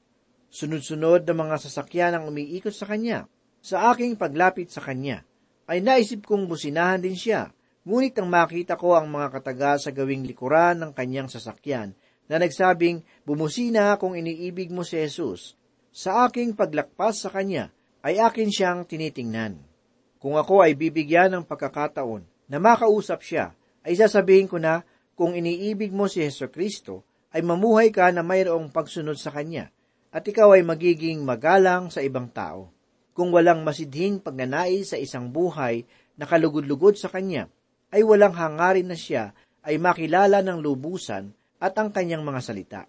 Sunod-sunod 0.54 1.26
na 1.26 1.34
mga 1.34 1.56
sasakyan 1.58 2.14
ang 2.14 2.30
umiikot 2.30 2.70
sa 2.70 2.86
kanya. 2.86 3.26
Sa 3.58 3.90
aking 3.90 4.14
paglapit 4.14 4.70
sa 4.70 4.78
kanya, 4.78 5.26
ay 5.66 5.82
naisip 5.82 6.22
kong 6.22 6.46
businahan 6.46 7.02
din 7.02 7.18
siya. 7.18 7.50
Ngunit 7.82 8.14
nang 8.14 8.30
makita 8.30 8.78
ko 8.78 8.94
ang 8.94 9.10
mga 9.10 9.34
kataga 9.34 9.82
sa 9.82 9.90
gawing 9.90 10.22
likuran 10.22 10.78
ng 10.78 10.94
kanyang 10.94 11.26
sasakyan, 11.26 11.98
na 12.30 12.38
nagsabing, 12.38 13.02
bumusina 13.26 13.98
kung 13.98 14.14
iniibig 14.14 14.70
mo 14.70 14.86
si 14.86 14.94
Jesus. 14.94 15.58
Sa 15.90 16.22
aking 16.30 16.54
paglakpas 16.54 17.26
sa 17.26 17.34
kanya, 17.34 17.74
ay 18.06 18.22
akin 18.22 18.46
siyang 18.46 18.86
tinitingnan. 18.86 19.58
Kung 20.22 20.38
ako 20.38 20.62
ay 20.62 20.78
bibigyan 20.78 21.34
ng 21.34 21.44
pagkakataon 21.50 22.22
na 22.46 22.62
makausap 22.62 23.26
siya, 23.26 23.58
ay 23.82 23.98
sasabihin 23.98 24.46
ko 24.46 24.62
na 24.62 24.86
kung 25.18 25.34
iniibig 25.34 25.90
mo 25.90 26.06
si 26.06 26.22
Yeso 26.22 26.46
Kristo, 26.46 27.02
ay 27.34 27.42
mamuhay 27.42 27.90
ka 27.90 28.06
na 28.14 28.22
mayroong 28.22 28.70
pagsunod 28.70 29.18
sa 29.18 29.34
Kanya, 29.34 29.74
at 30.14 30.22
ikaw 30.22 30.54
ay 30.54 30.62
magiging 30.62 31.26
magalang 31.26 31.90
sa 31.90 31.98
ibang 31.98 32.30
tao. 32.30 32.70
Kung 33.10 33.34
walang 33.34 33.66
masidhing 33.66 34.22
pagnanais 34.22 34.94
sa 34.94 34.98
isang 34.98 35.26
buhay 35.26 35.82
na 36.14 36.22
kalugod-lugod 36.22 36.94
sa 36.94 37.10
Kanya, 37.10 37.50
ay 37.90 38.06
walang 38.06 38.34
hangarin 38.34 38.86
na 38.86 38.94
siya 38.94 39.34
ay 39.66 39.74
makilala 39.82 40.38
ng 40.46 40.62
lubusan 40.62 41.34
at 41.58 41.74
ang 41.74 41.90
kanyang 41.90 42.22
mga 42.22 42.40
salita. 42.42 42.82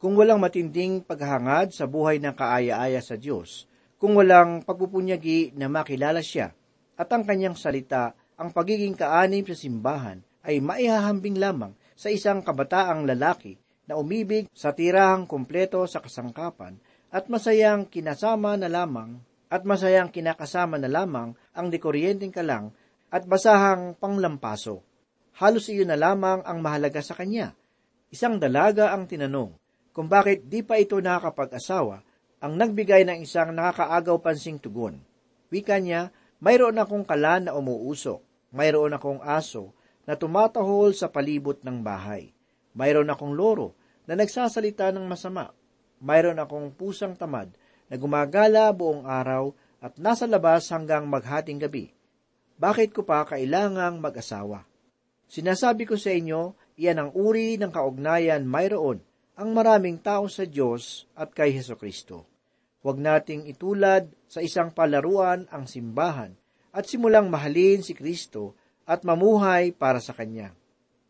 Kung 0.00 0.16
walang 0.16 0.40
matinding 0.40 1.04
paghahangad 1.04 1.72
sa 1.72 1.84
buhay 1.88 2.20
ng 2.20 2.32
kaaya-aya 2.36 3.00
sa 3.00 3.16
Diyos, 3.16 3.68
kung 3.96 4.16
walang 4.20 4.60
pagpupunyagi 4.64 5.56
na 5.56 5.68
makilala 5.68 6.20
siya, 6.20 6.52
at 6.94 7.08
ang 7.08 7.24
kanyang 7.24 7.56
salita, 7.56 8.12
ang 8.36 8.52
pagiging 8.52 8.94
kaanib 8.94 9.48
sa 9.48 9.56
simbahan, 9.56 10.20
ay 10.44 10.60
maihahambing 10.60 11.40
lamang 11.40 11.72
sa 11.96 12.12
isang 12.12 12.44
kabataang 12.44 13.08
lalaki 13.08 13.56
na 13.84 14.00
umibig 14.00 14.48
sa 14.56 14.72
tirahang 14.72 15.28
kumpleto 15.28 15.84
sa 15.84 16.00
kasangkapan 16.00 16.80
at 17.12 17.28
masayang 17.28 17.86
kinasama 17.86 18.56
na 18.56 18.66
lamang 18.66 19.20
at 19.52 19.62
masayang 19.62 20.10
kinakasama 20.10 20.80
na 20.80 20.90
lamang 20.90 21.36
ang 21.54 21.66
dekuryenteng 21.70 22.34
kalang 22.34 22.74
at 23.12 23.22
basahang 23.28 23.94
panglampaso. 23.94 24.82
Halos 25.38 25.70
iyon 25.70 25.90
na 25.90 25.98
lamang 25.98 26.42
ang 26.42 26.58
mahalaga 26.58 26.98
sa 26.98 27.14
kanya. 27.14 27.54
Isang 28.10 28.42
dalaga 28.42 28.90
ang 28.90 29.06
tinanong 29.06 29.54
kung 29.94 30.10
bakit 30.10 30.50
di 30.50 30.66
pa 30.66 30.82
ito 30.82 30.98
nakakapag-asawa 30.98 32.02
ang 32.42 32.52
nagbigay 32.58 33.06
ng 33.06 33.22
isang 33.22 33.54
nakakaagaw 33.54 34.18
pansing 34.18 34.58
tugon. 34.58 34.98
Wika 35.54 35.78
niya, 35.78 36.10
mayroon 36.42 36.76
akong 36.76 37.06
kalan 37.06 37.46
na 37.46 37.54
umuusok, 37.54 38.50
mayroon 38.50 38.98
akong 38.98 39.22
aso 39.22 39.70
na 40.04 40.18
tumatahol 40.18 40.92
sa 40.92 41.08
palibot 41.08 41.62
ng 41.62 41.78
bahay. 41.80 42.34
Mayroon 42.74 43.10
akong 43.10 43.32
loro 43.32 43.78
na 44.04 44.18
nagsasalita 44.18 44.90
ng 44.90 45.06
masama. 45.06 45.50
Mayroon 46.02 46.42
akong 46.42 46.74
pusang 46.74 47.16
tamad 47.16 47.54
na 47.88 47.94
gumagala 47.96 48.68
buong 48.74 49.06
araw 49.06 49.54
at 49.78 49.96
nasa 49.96 50.26
labas 50.26 50.68
hanggang 50.68 51.06
maghating 51.06 51.62
gabi. 51.62 51.94
Bakit 52.58 52.94
ko 52.94 53.02
pa 53.06 53.26
kailangang 53.26 53.98
mag-asawa? 53.98 54.66
Sinasabi 55.26 55.88
ko 55.88 55.98
sa 55.98 56.14
inyo, 56.14 56.54
iyan 56.78 56.98
ang 57.00 57.10
uri 57.16 57.56
ng 57.58 57.72
kaugnayan 57.72 58.46
mayroon 58.46 59.02
ang 59.34 59.50
maraming 59.50 59.98
tao 59.98 60.30
sa 60.30 60.46
Diyos 60.46 61.10
at 61.18 61.34
kay 61.34 61.50
Heso 61.50 61.74
Kristo. 61.74 62.30
Huwag 62.84 63.02
nating 63.02 63.50
itulad 63.50 64.12
sa 64.30 64.44
isang 64.44 64.70
palaruan 64.70 65.50
ang 65.50 65.66
simbahan 65.66 66.36
at 66.70 66.86
simulang 66.86 67.32
mahalin 67.32 67.82
si 67.82 67.96
Kristo 67.96 68.54
at 68.84 69.02
mamuhay 69.02 69.72
para 69.74 69.98
sa 69.98 70.14
Kanya. 70.14 70.54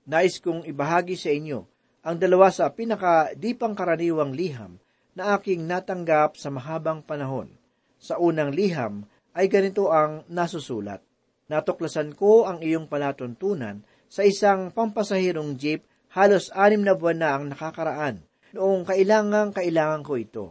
Nais 0.05 0.37
kong 0.37 0.69
ibahagi 0.69 1.17
sa 1.17 1.33
inyo 1.33 1.65
ang 2.05 2.21
dalawa 2.21 2.53
sa 2.53 2.69
pinaka 2.69 3.33
di 3.33 3.57
karaniwang 3.57 4.37
liham 4.37 4.77
na 5.17 5.41
aking 5.41 5.65
natanggap 5.65 6.37
sa 6.37 6.53
mahabang 6.53 7.01
panahon. 7.01 7.49
Sa 7.97 8.21
unang 8.21 8.53
liham 8.53 9.09
ay 9.33 9.49
ganito 9.49 9.89
ang 9.89 10.29
nasusulat. 10.29 11.01
Natuklasan 11.49 12.13
ko 12.13 12.45
ang 12.45 12.61
iyong 12.61 12.85
palatuntunan 12.85 13.81
sa 14.13 14.29
isang 14.29 14.69
pampasahirong 14.77 15.57
jeep 15.57 15.89
halos 16.13 16.53
anim 16.53 16.85
na 16.85 16.93
buwan 16.93 17.19
na 17.25 17.29
ang 17.41 17.45
nakakaraan. 17.49 18.21
Noong 18.53 18.85
kailangang 18.85 19.57
kailangan 19.57 20.05
ko 20.05 20.21
ito. 20.21 20.47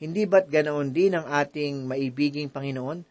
Hindi 0.00 0.24
ba't 0.24 0.48
ganoon 0.48 0.90
din 0.90 1.14
ang 1.14 1.28
ating 1.28 1.84
maibiging 1.84 2.48
Panginoon? 2.48 3.04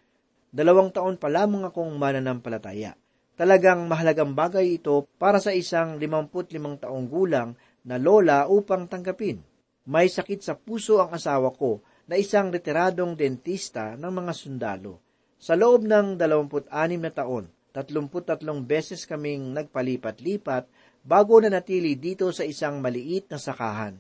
Dalawang 0.50 0.90
taon 0.90 1.22
pa 1.22 1.30
lamang 1.32 1.70
akong 1.70 1.94
mananampalataya. 1.96 2.98
Talagang 3.34 3.90
mahalagang 3.90 4.38
bagay 4.38 4.78
ito 4.78 5.10
para 5.18 5.42
sa 5.42 5.50
isang 5.50 5.98
limamput 5.98 6.54
limang 6.54 6.78
taong 6.78 7.10
gulang 7.10 7.58
na 7.82 7.98
lola 7.98 8.46
upang 8.46 8.86
tanggapin. 8.86 9.42
May 9.90 10.08
sakit 10.08 10.40
sa 10.46 10.54
puso 10.54 11.02
ang 11.02 11.12
asawa 11.12 11.50
ko 11.52 11.82
na 12.06 12.16
isang 12.16 12.54
retiradong 12.54 13.18
dentista 13.18 13.98
ng 13.98 14.12
mga 14.12 14.32
sundalo. 14.38 15.02
Sa 15.42 15.58
loob 15.60 15.84
ng 15.84 16.16
26 16.16 16.70
na 17.02 17.12
taon, 17.12 17.50
33 17.74 18.46
beses 18.64 19.04
kaming 19.10 19.50
nagpalipat-lipat 19.52 20.70
bago 21.02 21.42
na 21.42 21.50
natili 21.50 21.98
dito 21.98 22.30
sa 22.30 22.46
isang 22.46 22.80
maliit 22.80 23.28
na 23.34 23.42
sakahan. 23.42 23.98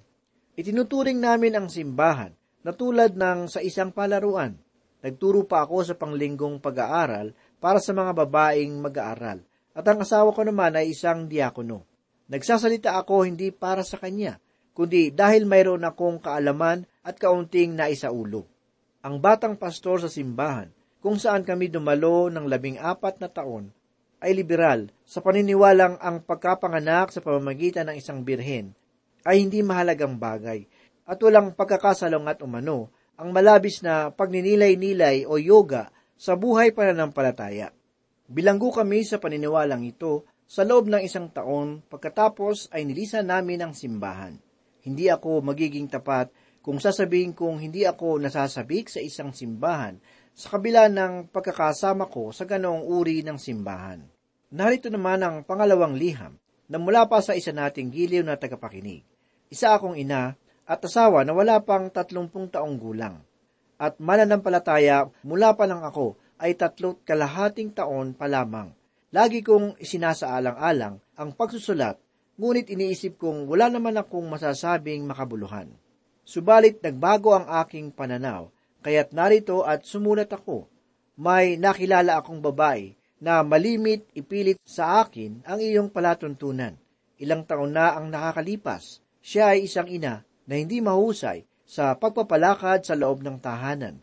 Itinuturing 0.53 1.17
namin 1.17 1.57
ang 1.57 1.67
simbahan 1.67 2.31
na 2.61 2.71
tulad 2.71 3.17
ng 3.17 3.49
sa 3.49 3.59
isang 3.59 3.89
palaruan. 3.89 4.55
Nagturo 5.03 5.43
pa 5.43 5.67
ako 5.67 5.83
sa 5.83 5.97
panglinggong 5.99 6.63
pag-aaral 6.63 7.35
para 7.63 7.79
sa 7.79 7.95
mga 7.95 8.11
babaeng 8.11 8.75
mag-aaral 8.83 9.39
at 9.71 9.85
ang 9.87 10.03
asawa 10.03 10.35
ko 10.35 10.43
naman 10.43 10.75
ay 10.75 10.91
isang 10.91 11.31
diakono. 11.31 11.87
Nagsasalita 12.27 12.99
ako 12.99 13.23
hindi 13.23 13.55
para 13.55 13.87
sa 13.87 13.95
kanya, 13.95 14.35
kundi 14.75 15.15
dahil 15.15 15.47
mayroon 15.47 15.87
akong 15.87 16.19
kaalaman 16.19 16.83
at 17.07 17.15
kaunting 17.15 17.79
naisaulo. 17.79 18.43
Ang 19.07 19.23
batang 19.23 19.55
pastor 19.55 20.03
sa 20.03 20.11
simbahan, 20.11 20.67
kung 20.99 21.15
saan 21.15 21.47
kami 21.47 21.71
dumalo 21.71 22.27
ng 22.27 22.51
labing 22.51 22.83
apat 22.83 23.23
na 23.23 23.31
taon, 23.31 23.71
ay 24.23 24.31
liberal 24.35 24.87
sa 25.03 25.19
paniniwalang 25.19 25.99
ang 25.99 26.23
pagkapanganak 26.23 27.11
sa 27.11 27.19
pamamagitan 27.19 27.91
ng 27.91 27.99
isang 27.99 28.23
birhen 28.23 28.71
ay 29.27 29.43
hindi 29.43 29.59
mahalagang 29.59 30.15
bagay 30.15 30.63
at 31.03 31.19
walang 31.19 31.51
pagkakasalong 31.51 32.23
at 32.31 32.39
umano 32.39 32.87
ang 33.19 33.35
malabis 33.35 33.83
na 33.83 34.15
pagninilay-nilay 34.15 35.27
o 35.27 35.35
yoga 35.35 35.91
sa 36.23 36.39
buhay 36.39 36.71
pananampalataya. 36.71 37.75
Bilanggo 38.31 38.71
kami 38.71 39.03
sa 39.03 39.19
paniniwalang 39.19 39.83
ito 39.83 40.23
sa 40.47 40.63
loob 40.63 40.87
ng 40.87 41.03
isang 41.03 41.27
taon 41.35 41.83
pagkatapos 41.83 42.71
ay 42.71 42.87
nilisan 42.87 43.27
namin 43.27 43.59
ang 43.59 43.75
simbahan. 43.75 44.39
Hindi 44.87 45.11
ako 45.11 45.43
magiging 45.43 45.91
tapat 45.91 46.31
kung 46.63 46.79
sasabihin 46.79 47.35
kong 47.35 47.59
hindi 47.59 47.83
ako 47.83 48.23
nasasabik 48.23 48.87
sa 48.87 49.03
isang 49.03 49.35
simbahan 49.35 49.99
sa 50.31 50.55
kabila 50.55 50.87
ng 50.87 51.27
pagkakasama 51.27 52.07
ko 52.07 52.31
sa 52.31 52.47
ganoong 52.47 52.87
uri 52.87 53.19
ng 53.27 53.35
simbahan. 53.35 53.99
Narito 54.55 54.87
naman 54.87 55.27
ang 55.27 55.35
pangalawang 55.43 55.99
liham 55.99 56.39
na 56.71 56.79
mula 56.79 57.03
pa 57.11 57.19
sa 57.19 57.35
isa 57.35 57.51
nating 57.51 57.91
giliw 57.91 58.23
na 58.23 58.39
tagapakinig. 58.39 59.03
Isa 59.51 59.75
akong 59.75 59.99
ina 59.99 60.39
at 60.63 60.79
asawa 60.79 61.27
na 61.27 61.35
wala 61.35 61.59
pang 61.59 61.91
tatlumpung 61.91 62.47
taong 62.47 62.79
gulang. 62.79 63.19
At 63.81 63.97
mananampalataya 63.97 65.09
mula 65.25 65.57
pa 65.57 65.65
lang 65.65 65.81
ako 65.81 66.15
ay 66.39 66.53
tatlot 66.59 67.01
kalahating 67.07 67.71
taon 67.71 68.13
pa 68.13 68.27
lamang. 68.27 68.71
Lagi 69.13 69.45
kong 69.45 69.77
isinasaalang-alang 69.77 70.97
ang 71.15 71.29
pagsusulat, 71.37 72.01
ngunit 72.41 72.73
iniisip 72.73 73.21
kong 73.21 73.45
wala 73.45 73.69
naman 73.69 73.93
akong 73.95 74.25
masasabing 74.25 75.05
makabuluhan. 75.05 75.69
Subalit 76.25 76.81
nagbago 76.81 77.35
ang 77.37 77.45
aking 77.61 77.93
pananaw, 77.93 78.49
kaya't 78.81 79.13
narito 79.13 79.61
at 79.61 79.85
sumulat 79.85 80.33
ako. 80.33 80.65
May 81.13 81.61
nakilala 81.61 82.17
akong 82.17 82.41
babae 82.41 82.97
na 83.21 83.45
malimit 83.45 84.09
ipilit 84.17 84.57
sa 84.65 85.05
akin 85.05 85.45
ang 85.45 85.61
iyong 85.61 85.93
palatuntunan. 85.93 86.75
Ilang 87.21 87.45
taon 87.45 87.71
na 87.71 87.93
ang 87.93 88.09
nakakalipas. 88.09 88.99
Siya 89.23 89.53
ay 89.55 89.69
isang 89.69 89.87
ina 89.87 90.25
na 90.43 90.53
hindi 90.57 90.81
mahusay 90.83 91.45
sa 91.63 91.95
pagpapalakad 91.95 92.83
sa 92.83 92.93
loob 92.93 93.23
ng 93.23 93.39
tahanan. 93.39 93.99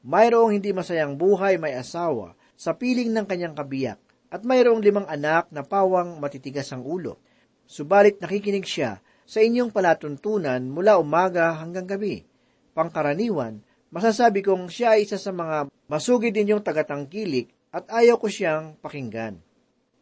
Mayroong 0.00 0.56
hindi 0.56 0.72
masayang 0.72 1.20
buhay 1.20 1.60
may 1.60 1.76
asawa 1.76 2.38
sa 2.56 2.72
piling 2.72 3.12
ng 3.12 3.26
kanyang 3.28 3.52
kabiyak 3.52 4.00
at 4.30 4.46
mayroong 4.46 4.80
limang 4.80 5.04
anak 5.10 5.50
na 5.50 5.66
pawang 5.66 6.16
matitigas 6.22 6.70
ang 6.72 6.86
ulo. 6.86 7.18
Subalit 7.66 8.22
nakikinig 8.22 8.64
siya 8.64 9.02
sa 9.26 9.38
inyong 9.42 9.70
palatuntunan 9.70 10.62
mula 10.66 10.96
umaga 10.98 11.54
hanggang 11.58 11.86
gabi. 11.86 12.26
Pangkaraniwan, 12.74 13.62
masasabi 13.90 14.42
kong 14.42 14.70
siya 14.70 14.98
ay 14.98 15.06
isa 15.06 15.18
sa 15.18 15.34
mga 15.34 15.70
masugid 15.90 16.34
ninyong 16.34 16.62
tagatangkilik 16.62 17.50
at 17.70 17.86
ayaw 17.90 18.18
ko 18.18 18.26
siyang 18.26 18.78
pakinggan. 18.78 19.38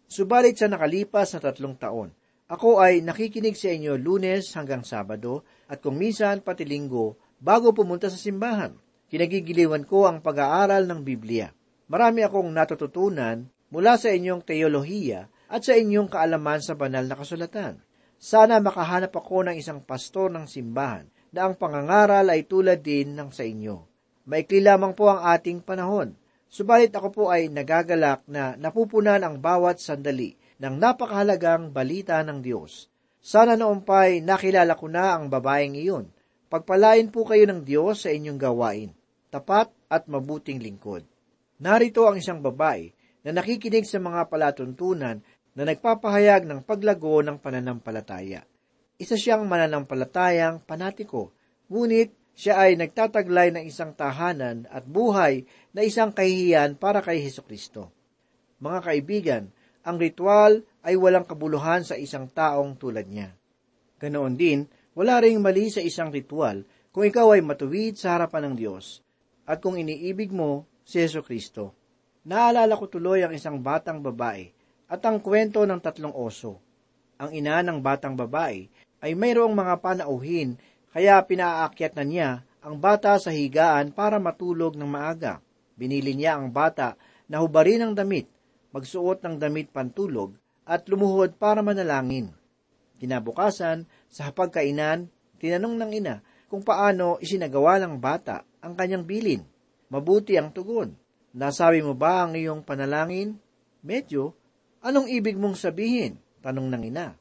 Subalit 0.09 0.57
sa 0.57 0.73
nakalipas 0.73 1.37
na 1.37 1.41
tatlong 1.45 1.77
taon, 1.77 2.09
ako 2.49 2.81
ay 2.81 3.05
nakikinig 3.05 3.61
sa 3.61 3.69
inyo 3.69 4.01
lunes 4.01 4.49
hanggang 4.57 4.81
sabado 4.81 5.45
at 5.69 5.85
kung 5.85 6.01
minsan 6.01 6.41
pati 6.41 6.65
linggo 6.65 7.21
bago 7.39 7.71
pumunta 7.77 8.09
sa 8.09 8.19
simbahan. 8.19 8.75
Kinagigiliwan 9.09 9.89
ko 9.89 10.05
ang 10.05 10.21
pag-aaral 10.21 10.85
ng 10.85 11.01
Biblia. 11.01 11.49
Marami 11.89 12.21
akong 12.25 12.49
natututunan 12.53 13.49
mula 13.73 13.97
sa 13.97 14.13
inyong 14.13 14.45
teolohiya 14.45 15.29
at 15.49 15.65
sa 15.65 15.77
inyong 15.77 16.13
kaalaman 16.13 16.61
sa 16.61 16.77
banal 16.77 17.09
na 17.09 17.17
kasulatan. 17.17 17.81
Sana 18.19 18.61
makahanap 18.61 19.15
ako 19.15 19.49
ng 19.49 19.57
isang 19.57 19.81
pastor 19.81 20.29
ng 20.29 20.45
simbahan 20.45 21.09
na 21.33 21.49
ang 21.49 21.55
pangangaral 21.57 22.27
ay 22.29 22.45
tulad 22.45 22.83
din 22.85 23.17
ng 23.17 23.31
sa 23.33 23.47
inyo. 23.47 23.85
Maikli 24.29 24.61
lamang 24.61 24.93
po 24.93 25.09
ang 25.09 25.25
ating 25.25 25.65
panahon. 25.65 26.13
Subalit 26.49 26.93
ako 26.93 27.09
po 27.13 27.25
ay 27.29 27.49
nagagalak 27.49 28.25
na 28.29 28.57
napupunan 28.57 29.21
ang 29.21 29.41
bawat 29.41 29.81
sandali 29.81 30.37
ng 30.61 30.75
napakahalagang 30.77 31.73
balita 31.73 32.21
ng 32.25 32.45
Diyos. 32.45 32.93
Sana 33.19 33.59
noon 33.59 33.83
pa'y 33.83 34.23
nakilala 34.23 34.79
ko 34.79 34.87
na 34.87 35.19
ang 35.19 35.27
babaeng 35.27 35.75
iyon. 35.75 36.07
Pagpalain 36.49 37.13
po 37.13 37.29
kayo 37.29 37.45
ng 37.45 37.61
Diyos 37.67 38.07
sa 38.07 38.11
inyong 38.15 38.41
gawain, 38.41 38.91
tapat 39.29 39.69
at 39.93 40.09
mabuting 40.09 40.63
lingkod. 40.63 41.05
Narito 41.61 42.09
ang 42.09 42.17
isang 42.17 42.41
babae 42.41 42.89
na 43.27 43.37
nakikinig 43.37 43.85
sa 43.85 44.01
mga 44.01 44.31
palatuntunan 44.33 45.21
na 45.53 45.63
nagpapahayag 45.67 46.47
ng 46.47 46.63
paglago 46.65 47.21
ng 47.21 47.37
pananampalataya. 47.43 48.47
Isa 48.97 49.19
siyang 49.19 49.45
mananampalatayang 49.45 50.63
panatiko, 50.63 51.35
ngunit 51.69 52.15
siya 52.39 52.63
ay 52.63 52.79
nagtataglay 52.79 53.51
ng 53.51 53.67
isang 53.67 53.93
tahanan 53.99 54.71
at 54.71 54.87
buhay 54.87 55.43
na 55.75 55.83
isang 55.83 56.15
kahihiyan 56.15 56.79
para 56.79 57.03
kay 57.03 57.19
Heso 57.19 57.43
Kristo. 57.43 57.91
Mga 58.63 58.79
kaibigan, 58.87 59.45
ang 59.83 59.99
ritual 59.99 60.63
ay 60.89 60.97
walang 60.97 61.29
kabuluhan 61.29 61.85
sa 61.85 62.01
isang 62.01 62.33
taong 62.33 62.81
tulad 62.81 63.05
niya. 63.05 63.37
Ganoon 64.01 64.41
din, 64.41 64.65
wala 64.97 65.21
ring 65.21 65.37
mali 65.45 65.69
sa 65.69 65.85
isang 65.85 66.09
ritual 66.09 66.65
kung 66.89 67.05
ikaw 67.05 67.37
ay 67.37 67.45
matuwid 67.45 68.01
sa 68.01 68.17
harapan 68.17 68.49
ng 68.49 68.55
Diyos 68.57 69.05
at 69.45 69.61
kung 69.61 69.77
iniibig 69.77 70.33
mo 70.33 70.65
si 70.89 71.05
Yeso 71.05 71.21
Kristo. 71.21 71.77
Naalala 72.25 72.73
ko 72.81 72.89
tuloy 72.89 73.21
ang 73.21 73.37
isang 73.37 73.61
batang 73.61 74.01
babae 74.01 74.49
at 74.89 75.05
ang 75.05 75.21
kwento 75.21 75.69
ng 75.69 75.77
tatlong 75.85 76.17
oso. 76.17 76.57
Ang 77.21 77.37
ina 77.37 77.61
ng 77.61 77.85
batang 77.85 78.17
babae 78.17 78.65
ay 79.05 79.13
mayroong 79.13 79.53
mga 79.53 79.75
panauhin 79.85 80.57
kaya 80.89 81.21
pinaakyat 81.21 81.93
na 82.01 82.05
niya 82.09 82.31
ang 82.65 82.81
bata 82.81 83.21
sa 83.21 83.29
higaan 83.29 83.93
para 83.93 84.17
matulog 84.17 84.73
ng 84.73 84.89
maaga. 84.89 85.45
Binili 85.77 86.17
niya 86.17 86.41
ang 86.41 86.49
bata 86.51 86.97
na 87.29 87.45
hubarin 87.45 87.85
ng 87.85 87.93
damit, 87.95 88.27
magsuot 88.73 89.23
ng 89.23 89.37
damit 89.37 89.71
pantulog, 89.71 90.35
at 90.69 90.85
lumuhod 90.85 91.41
para 91.41 91.65
manalangin. 91.65 92.29
Kinabukasan, 93.01 93.89
sa 94.13 94.29
hapagkainan, 94.29 95.09
tinanong 95.41 95.81
ng 95.81 95.93
ina 95.97 96.21
kung 96.53 96.61
paano 96.61 97.17
isinagawa 97.25 97.81
ng 97.81 97.97
bata 97.97 98.45
ang 98.61 98.77
kanyang 98.77 99.09
bilin. 99.09 99.43
Mabuti 99.89 100.37
ang 100.37 100.53
tugon. 100.53 100.93
Nasabi 101.33 101.81
mo 101.81 101.97
ba 101.97 102.29
ang 102.29 102.37
iyong 102.37 102.61
panalangin? 102.61 103.41
Medyo. 103.81 104.37
Anong 104.85 105.09
ibig 105.09 105.41
mong 105.41 105.57
sabihin? 105.57 106.21
Tanong 106.45 106.69
ng 106.69 106.83
ina. 106.85 107.17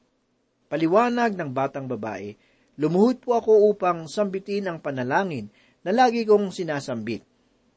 Paliwanag 0.67 1.39
ng 1.39 1.49
batang 1.55 1.88
babae, 1.88 2.36
lumuhod 2.75 3.23
po 3.23 3.39
ako 3.39 3.71
upang 3.71 4.12
sambitin 4.12 4.67
ang 4.67 4.83
panalangin 4.83 5.47
na 5.88 5.95
lagi 5.95 6.27
kong 6.27 6.51
sinasambit. 6.51 7.23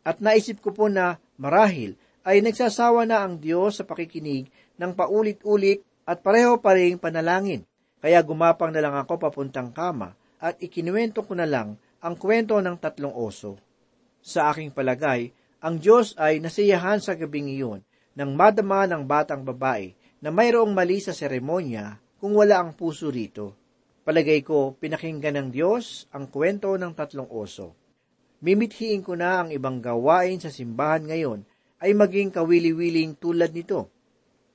At 0.02 0.18
naisip 0.18 0.58
ko 0.58 0.74
po 0.74 0.90
na 0.90 1.22
marahil 1.38 1.94
ay 2.26 2.42
nagsasawa 2.42 3.06
na 3.06 3.22
ang 3.22 3.38
Diyos 3.38 3.78
sa 3.78 3.84
pakikinig 3.86 4.50
ng 4.80 4.96
paulit-ulit 4.96 5.84
at 6.08 6.24
pareho 6.24 6.56
pa 6.56 6.72
rin 6.72 6.96
panalangin. 6.96 7.68
Kaya 8.00 8.24
gumapang 8.24 8.72
na 8.72 8.80
lang 8.80 8.96
ako 8.96 9.28
papuntang 9.28 9.76
kama 9.76 10.16
at 10.40 10.56
ikinuwento 10.56 11.20
ko 11.20 11.36
na 11.36 11.44
lang 11.44 11.76
ang 12.00 12.16
kwento 12.16 12.56
ng 12.56 12.80
tatlong 12.80 13.12
oso. 13.12 13.60
Sa 14.24 14.48
aking 14.48 14.72
palagay, 14.72 15.28
ang 15.60 15.76
Diyos 15.76 16.16
ay 16.16 16.40
nasiyahan 16.40 17.04
sa 17.04 17.12
gabing 17.12 17.52
iyon 17.52 17.84
nang 18.16 18.32
madama 18.32 18.88
ng 18.88 19.04
batang 19.04 19.44
babae 19.44 19.92
na 20.24 20.32
mayroong 20.32 20.72
mali 20.72 21.04
sa 21.04 21.12
seremonya 21.12 22.00
kung 22.16 22.32
wala 22.32 22.64
ang 22.64 22.72
puso 22.72 23.12
rito. 23.12 23.56
Palagay 24.00 24.40
ko, 24.40 24.76
pinakinggan 24.80 25.36
ng 25.36 25.48
Diyos 25.52 26.08
ang 26.16 26.32
kwento 26.32 26.72
ng 26.80 26.92
tatlong 26.96 27.28
oso. 27.28 27.76
Mimithiin 28.40 29.04
ko 29.04 29.12
na 29.12 29.44
ang 29.44 29.52
ibang 29.52 29.84
gawain 29.84 30.40
sa 30.40 30.48
simbahan 30.48 31.04
ngayon 31.04 31.44
ay 31.84 31.92
maging 31.92 32.32
kawili-wiling 32.32 33.20
tulad 33.20 33.52
nito. 33.52 33.92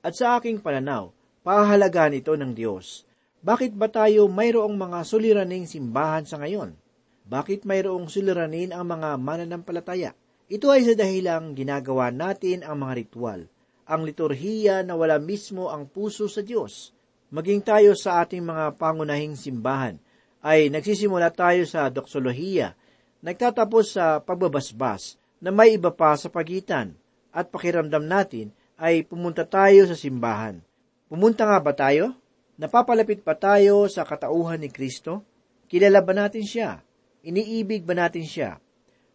At 0.06 0.14
sa 0.14 0.38
aking 0.38 0.62
pananaw, 0.62 1.10
pahalagaan 1.42 2.14
ito 2.14 2.38
ng 2.38 2.54
Diyos. 2.54 3.02
Bakit 3.42 3.74
ba 3.74 3.90
tayo 3.90 4.30
mayroong 4.30 4.78
mga 4.78 5.02
suliraning 5.02 5.66
simbahan 5.66 6.22
sa 6.22 6.38
ngayon? 6.38 6.78
Bakit 7.26 7.66
mayroong 7.66 8.06
suliranin 8.06 8.70
ang 8.70 8.86
mga 8.86 9.18
mananampalataya? 9.18 10.14
Ito 10.46 10.70
ay 10.70 10.86
sa 10.86 10.94
dahilang 10.94 11.58
ginagawa 11.58 12.14
natin 12.14 12.62
ang 12.62 12.86
mga 12.86 13.02
ritual, 13.02 13.50
ang 13.82 14.06
liturhiya 14.06 14.86
na 14.86 14.94
wala 14.94 15.18
mismo 15.18 15.74
ang 15.74 15.90
puso 15.90 16.30
sa 16.30 16.38
Diyos. 16.38 16.94
Maging 17.34 17.66
tayo 17.66 17.98
sa 17.98 18.22
ating 18.22 18.46
mga 18.46 18.78
pangunahing 18.78 19.34
simbahan 19.34 19.98
ay 20.38 20.70
nagsisimula 20.70 21.34
tayo 21.34 21.66
sa 21.66 21.90
doksolohiya, 21.90 22.78
nagtatapos 23.26 23.98
sa 23.98 24.22
pagbabasbas 24.22 25.18
na 25.42 25.50
may 25.50 25.74
iba 25.74 25.90
pa 25.90 26.14
sa 26.14 26.30
pagitan 26.30 26.94
at 27.34 27.50
pakiramdam 27.50 28.06
natin 28.06 28.54
ay 28.76 29.04
pumunta 29.08 29.48
tayo 29.48 29.88
sa 29.88 29.96
simbahan. 29.96 30.60
Pumunta 31.08 31.48
nga 31.48 31.58
ba 31.60 31.72
tayo? 31.72 32.12
Napapalapit 32.56 33.20
pa 33.20 33.36
tayo 33.36 33.84
sa 33.88 34.04
katauhan 34.04 34.60
ni 34.60 34.72
Kristo? 34.72 35.24
Kilala 35.68 36.00
ba 36.00 36.16
natin 36.16 36.44
siya? 36.44 36.80
Iniibig 37.26 37.84
ba 37.84 37.96
natin 37.96 38.24
siya? 38.24 38.60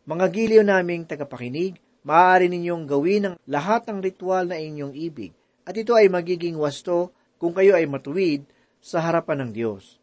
Mga 0.05 0.25
giliw 0.33 0.63
naming 0.65 1.05
tagapakinig, 1.05 1.77
maaari 2.01 2.49
ninyong 2.49 2.85
gawin 2.89 3.23
ang 3.29 3.35
lahat 3.45 3.85
ng 3.87 4.01
ritual 4.01 4.49
na 4.49 4.57
inyong 4.57 4.97
ibig, 4.97 5.31
at 5.63 5.77
ito 5.77 5.93
ay 5.93 6.09
magiging 6.09 6.57
wasto 6.57 7.13
kung 7.37 7.53
kayo 7.53 7.77
ay 7.77 7.85
matuwid 7.85 8.45
sa 8.81 9.01
harapan 9.01 9.45
ng 9.45 9.51
Diyos. 9.53 10.01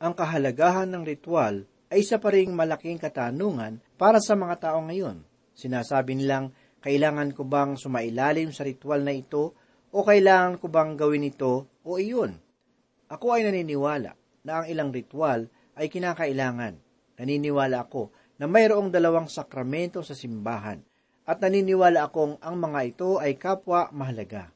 Ang 0.00 0.16
kahalagahan 0.16 0.88
ng 0.88 1.04
ritual 1.04 1.68
ay 1.92 2.04
isa 2.04 2.16
pa 2.16 2.32
ring 2.32 2.52
malaking 2.52 3.00
katanungan 3.00 3.80
para 4.00 4.20
sa 4.20 4.36
mga 4.36 4.56
tao 4.68 4.80
ngayon. 4.84 5.24
Sinasabi 5.56 6.16
nilang, 6.16 6.52
kailangan 6.78 7.34
ko 7.34 7.42
bang 7.46 7.74
sumailalim 7.74 8.54
sa 8.54 8.62
ritual 8.62 9.02
na 9.02 9.14
ito 9.14 9.54
o 9.90 10.04
kailangan 10.06 10.62
ko 10.62 10.66
bang 10.70 10.94
gawin 10.94 11.26
ito 11.26 11.66
o 11.82 11.90
iyon? 11.98 12.38
Ako 13.08 13.34
ay 13.34 13.48
naniniwala 13.48 14.12
na 14.44 14.52
ang 14.62 14.66
ilang 14.68 14.90
ritual 14.92 15.48
ay 15.78 15.88
kinakailangan. 15.88 16.76
Naniniwala 17.18 17.88
ako 17.88 18.14
na 18.38 18.46
mayroong 18.46 18.92
dalawang 18.94 19.26
sakramento 19.26 20.04
sa 20.06 20.14
simbahan 20.14 20.78
at 21.28 21.38
naniniwala 21.42 22.08
akong 22.08 22.40
ang 22.40 22.56
mga 22.56 22.80
ito 22.88 23.10
ay 23.20 23.36
kapwa 23.36 23.90
mahalaga. 23.92 24.48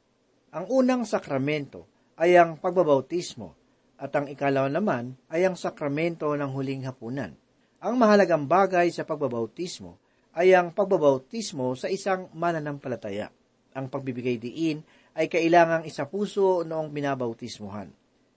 Ang 0.53 0.69
unang 0.69 1.03
sakramento 1.09 1.89
ay 2.17 2.37
ang 2.37 2.61
pagbabautismo 2.61 3.57
at 4.03 4.11
ang 4.19 4.27
ikalawa 4.27 4.67
naman 4.67 5.15
ay 5.31 5.47
ang 5.47 5.55
sakramento 5.55 6.33
ng 6.35 6.51
huling 6.51 6.85
hapunan. 6.85 7.35
Ang 7.83 7.95
mahalagang 7.99 8.47
bagay 8.47 8.91
sa 8.91 9.07
pagbabautismo 9.07 10.02
ay 10.33 10.57
ang 10.57 10.73
pagbabautismo 10.73 11.77
sa 11.77 11.93
isang 11.93 12.33
mananampalataya. 12.33 13.29
Ang 13.77 13.89
pagbibigay 13.89 14.41
diin 14.41 14.81
ay 15.17 15.29
kailangang 15.29 15.85
isa 15.85 16.09
puso 16.09 16.65
noong 16.65 16.89
binabautismuhan. 16.93 17.93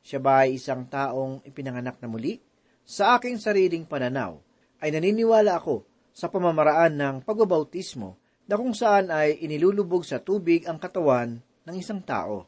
Siya 0.05 0.19
ba 0.19 0.45
ay 0.45 0.59
isang 0.59 0.85
taong 0.85 1.41
ipinanganak 1.47 1.97
na 2.03 2.07
muli? 2.11 2.37
Sa 2.85 3.17
aking 3.17 3.41
sariling 3.41 3.87
pananaw, 3.89 4.37
ay 4.83 4.93
naniniwala 4.93 5.57
ako 5.57 5.87
sa 6.13 6.29
pamamaraan 6.29 6.93
ng 6.93 7.15
pagbabautismo 7.25 8.15
na 8.45 8.55
kung 8.55 8.77
saan 8.77 9.09
ay 9.09 9.41
inilulubog 9.41 10.05
sa 10.05 10.21
tubig 10.21 10.69
ang 10.69 10.77
katawan 10.77 11.41
ng 11.41 11.75
isang 11.75 12.03
tao. 12.05 12.45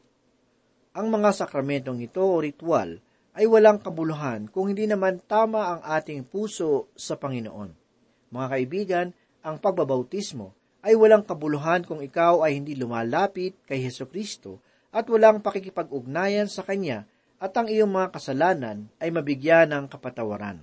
Ang 0.94 1.10
mga 1.10 1.34
sakramentong 1.34 1.98
ito 1.98 2.22
o 2.22 2.38
ritual 2.38 3.02
ay 3.34 3.44
walang 3.46 3.82
kabuluhan 3.82 4.46
kung 4.50 4.70
hindi 4.70 4.86
naman 4.86 5.22
tama 5.26 5.74
ang 5.74 5.80
ating 5.82 6.26
puso 6.26 6.90
sa 6.94 7.18
Panginoon. 7.18 7.70
Mga 8.30 8.46
kaibigan, 8.50 9.06
ang 9.42 9.56
pagbabautismo 9.62 10.54
ay 10.82 10.94
walang 10.94 11.26
kabuluhan 11.26 11.82
kung 11.82 11.98
ikaw 12.02 12.46
ay 12.46 12.58
hindi 12.58 12.78
lumalapit 12.78 13.58
kay 13.66 13.82
Heso 13.82 14.06
Kristo 14.06 14.62
at 14.94 15.06
walang 15.10 15.42
pakikipag-ugnayan 15.42 16.46
sa 16.46 16.64
Kanya 16.64 17.04
at 17.38 17.54
ang 17.54 17.70
iyong 17.70 17.90
mga 17.90 18.08
kasalanan 18.14 18.90
ay 18.98 19.14
mabigyan 19.14 19.70
ng 19.70 19.84
kapatawaran. 19.86 20.58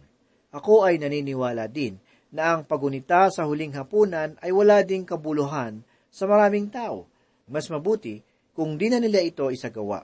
Ako 0.51 0.87
ay 0.87 0.99
naniniwala 0.99 1.67
din 1.67 1.99
na 2.31 2.55
ang 2.55 2.67
pagunita 2.67 3.31
sa 3.31 3.47
huling 3.47 3.75
hapunan 3.75 4.35
ay 4.43 4.51
wala 4.51 4.83
ding 4.83 5.07
kabuluhan 5.07 5.83
sa 6.11 6.27
maraming 6.27 6.67
tao. 6.67 7.07
Mas 7.47 7.71
mabuti 7.71 8.19
kung 8.55 8.79
di 8.79 8.91
na 8.91 8.99
nila 8.99 9.23
ito 9.23 9.47
isagawa. 9.51 10.03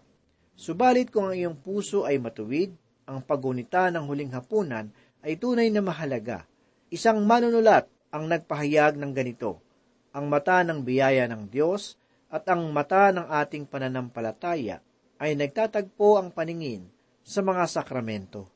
Subalit 0.55 1.11
kung 1.11 1.31
ang 1.31 1.35
iyong 1.35 1.57
puso 1.59 2.03
ay 2.03 2.19
matuwid, 2.19 2.71
ang 3.07 3.23
pagunita 3.23 3.91
ng 3.91 4.03
huling 4.07 4.31
hapunan 4.31 4.91
ay 5.23 5.39
tunay 5.39 5.67
na 5.71 5.83
mahalaga. 5.83 6.45
Isang 6.91 7.23
manunulat 7.23 7.87
ang 8.11 8.27
nagpahayag 8.27 8.99
ng 8.99 9.11
ganito, 9.15 9.63
ang 10.11 10.27
mata 10.27 10.59
ng 10.67 10.83
biyaya 10.83 11.25
ng 11.31 11.47
Diyos 11.47 11.95
at 12.27 12.43
ang 12.51 12.67
mata 12.75 13.11
ng 13.15 13.27
ating 13.27 13.67
pananampalataya 13.67 14.83
ay 15.19 15.35
nagtatagpo 15.39 16.19
ang 16.19 16.35
paningin 16.35 16.87
sa 17.23 17.39
mga 17.39 17.63
sakramento. 17.71 18.51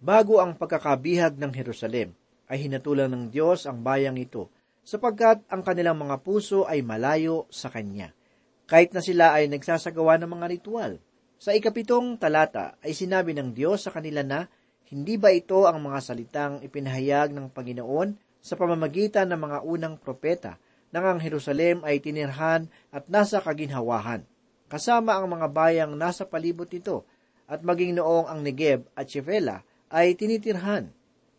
Bago 0.00 0.40
ang 0.40 0.56
pagkakabihag 0.56 1.36
ng 1.36 1.52
Jerusalem, 1.52 2.14
ay 2.48 2.64
hinatulan 2.64 3.12
ng 3.12 3.24
Diyos 3.28 3.68
ang 3.68 3.84
bayang 3.84 4.16
ito, 4.16 4.48
sapagkat 4.80 5.44
ang 5.52 5.60
kanilang 5.60 6.00
mga 6.00 6.24
puso 6.24 6.64
ay 6.64 6.80
malayo 6.80 7.44
sa 7.52 7.68
Kanya, 7.68 8.16
kahit 8.64 8.96
na 8.96 9.04
sila 9.04 9.36
ay 9.36 9.52
nagsasagawa 9.52 10.16
ng 10.16 10.30
mga 10.32 10.46
ritual. 10.48 10.92
Sa 11.36 11.52
ikapitong 11.52 12.16
talata 12.16 12.80
ay 12.80 12.96
sinabi 12.96 13.36
ng 13.36 13.52
Diyos 13.52 13.84
sa 13.84 13.92
kanila 13.92 14.24
na, 14.24 14.48
hindi 14.88 15.20
ba 15.20 15.28
ito 15.28 15.68
ang 15.68 15.84
mga 15.84 16.00
salitang 16.00 16.54
ipinahayag 16.64 17.36
ng 17.36 17.52
Panginoon 17.52 18.27
sa 18.48 18.56
pamamagitan 18.56 19.28
ng 19.28 19.40
mga 19.44 19.58
unang 19.68 19.94
propeta 20.00 20.56
nang 20.88 21.04
ang 21.04 21.20
Jerusalem 21.20 21.84
ay 21.84 22.00
tinirhan 22.00 22.72
at 22.88 23.04
nasa 23.12 23.44
kaginhawahan? 23.44 24.24
kasama 24.68 25.16
ang 25.16 25.26
mga 25.32 25.48
bayang 25.48 25.92
nasa 25.96 26.28
palibot 26.28 26.68
nito, 26.68 27.08
at 27.48 27.64
maging 27.64 27.96
noong 27.96 28.28
ang 28.28 28.44
Negeb 28.44 28.84
at 28.92 29.08
Shevela 29.08 29.64
ay 29.88 30.12
tinitirhan. 30.12 30.92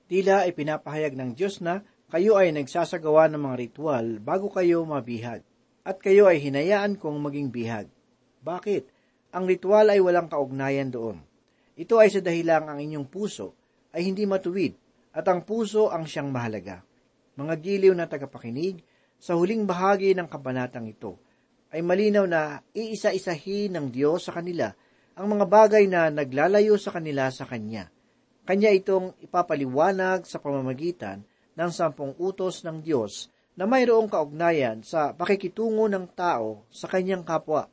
Tila 0.09 0.49
ay 0.49 0.57
pinapahayag 0.57 1.13
ng 1.13 1.37
Diyos 1.37 1.61
na 1.61 1.85
kayo 2.09 2.33
ay 2.33 2.49
nagsasagawa 2.49 3.29
ng 3.29 3.37
mga 3.45 3.55
ritual 3.61 4.05
bago 4.17 4.49
kayo 4.49 4.81
mabihag, 4.81 5.45
at 5.85 6.01
kayo 6.01 6.25
ay 6.25 6.41
hinayaan 6.41 6.97
kong 6.97 7.21
maging 7.21 7.53
bihag. 7.53 7.85
Bakit? 8.41 8.89
Ang 9.29 9.45
ritual 9.45 9.93
ay 9.93 10.01
walang 10.01 10.25
kaugnayan 10.25 10.89
doon. 10.89 11.21
Ito 11.77 12.01
ay 12.01 12.09
sa 12.09 12.25
dahilang 12.25 12.65
ang 12.65 12.81
inyong 12.81 13.05
puso 13.05 13.53
ay 13.93 14.09
hindi 14.09 14.25
matuwid, 14.25 14.73
at 15.13 15.29
ang 15.29 15.45
puso 15.45 15.93
ang 15.93 16.09
siyang 16.09 16.33
mahalaga. 16.33 16.81
Mga 17.39 17.55
giliw 17.63 17.93
na 17.95 18.03
tagapakinig, 18.03 18.83
sa 19.15 19.39
huling 19.39 19.63
bahagi 19.63 20.11
ng 20.11 20.27
kabanatang 20.27 20.91
ito, 20.91 21.15
ay 21.71 21.79
malinaw 21.79 22.27
na 22.27 22.59
iisa-isahin 22.75 23.71
ng 23.79 23.87
Diyos 23.87 24.27
sa 24.27 24.35
kanila 24.35 24.75
ang 25.15 25.27
mga 25.31 25.45
bagay 25.47 25.87
na 25.87 26.11
naglalayo 26.11 26.75
sa 26.75 26.91
kanila 26.91 27.31
sa 27.31 27.47
Kanya. 27.47 27.87
Kanya 28.43 28.75
itong 28.75 29.15
ipapaliwanag 29.23 30.27
sa 30.27 30.43
pamamagitan 30.43 31.23
ng 31.55 31.71
sampung 31.71 32.11
utos 32.19 32.65
ng 32.67 32.83
Diyos 32.83 33.31
na 33.55 33.63
mayroong 33.63 34.11
kaugnayan 34.11 34.83
sa 34.83 35.15
pakikitungo 35.15 35.87
ng 35.87 36.11
tao 36.15 36.67
sa 36.71 36.87
kanyang 36.91 37.21
kapwa. 37.21 37.67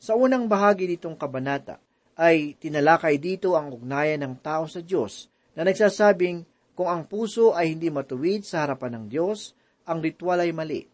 Sa 0.00 0.16
unang 0.16 0.48
bahagi 0.50 0.88
nitong 0.90 1.14
kabanata 1.14 1.78
ay 2.18 2.58
tinalakay 2.58 3.20
dito 3.20 3.54
ang 3.54 3.70
ugnayan 3.70 4.24
ng 4.24 4.34
tao 4.42 4.66
sa 4.66 4.82
Diyos 4.82 5.30
na 5.54 5.62
nagsasabing 5.68 6.57
kung 6.78 6.86
ang 6.86 7.10
puso 7.10 7.58
ay 7.58 7.74
hindi 7.74 7.90
matuwid 7.90 8.46
sa 8.46 8.62
harapan 8.62 9.02
ng 9.02 9.04
Diyos, 9.10 9.58
ang 9.82 9.98
ritual 9.98 10.46
ay 10.46 10.54
mali 10.54 10.86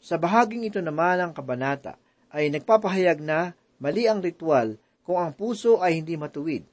sa 0.00 0.16
bahaging 0.16 0.64
ito 0.64 0.80
naman 0.80 1.20
ng 1.20 1.32
kabanata 1.36 2.00
ay 2.32 2.48
nagpapahayag 2.48 3.20
na 3.20 3.52
mali 3.76 4.08
ang 4.08 4.24
ritual 4.24 4.80
kung 5.04 5.20
ang 5.20 5.36
puso 5.36 5.84
ay 5.84 6.00
hindi 6.00 6.16
matuwid. 6.16 6.64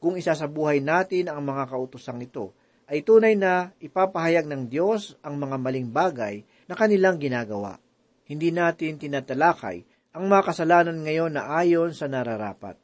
Kung 0.00 0.16
isasabuhay 0.16 0.80
natin 0.80 1.28
ang 1.28 1.44
mga 1.44 1.68
kautosang 1.68 2.24
ito, 2.24 2.56
ay 2.88 3.04
tunay 3.04 3.36
na 3.36 3.76
ipapahayag 3.84 4.48
ng 4.48 4.72
Diyos 4.72 5.14
ang 5.20 5.36
mga 5.36 5.60
maling 5.60 5.92
bagay 5.92 6.40
na 6.66 6.74
kanilang 6.74 7.20
ginagawa. 7.20 7.76
Hindi 8.24 8.48
natin 8.48 8.96
tinatalakay 8.96 9.84
ang 10.16 10.24
mga 10.26 10.42
kasalanan 10.48 11.04
ngayon 11.04 11.36
na 11.36 11.52
ayon 11.60 11.92
sa 11.92 12.08
nararapat. 12.08 12.80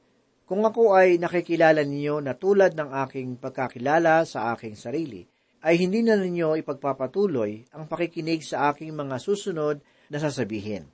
Kung 0.47 0.63
ako 0.63 0.95
ay 0.95 1.19
nakikilala 1.19 1.83
ninyo 1.83 2.23
na 2.23 2.39
tulad 2.39 2.79
ng 2.79 2.95
aking 3.03 3.35
pagkakilala 3.43 4.23
sa 4.23 4.55
aking 4.55 4.79
sarili, 4.79 5.27
ay 5.67 5.75
hindi 5.75 6.07
na 6.07 6.15
ninyo 6.15 6.55
ipagpapatuloy 6.63 7.67
ang 7.75 7.91
pakikinig 7.91 8.47
sa 8.47 8.71
aking 8.71 8.95
mga 8.95 9.19
susunod 9.19 9.83
na 10.07 10.19
sasabihin. 10.23 10.87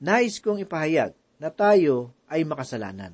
Nais 0.00 0.40
kong 0.40 0.64
ipahayag 0.64 1.12
na 1.36 1.52
tayo 1.52 2.16
ay 2.32 2.48
makasalanan. 2.48 3.12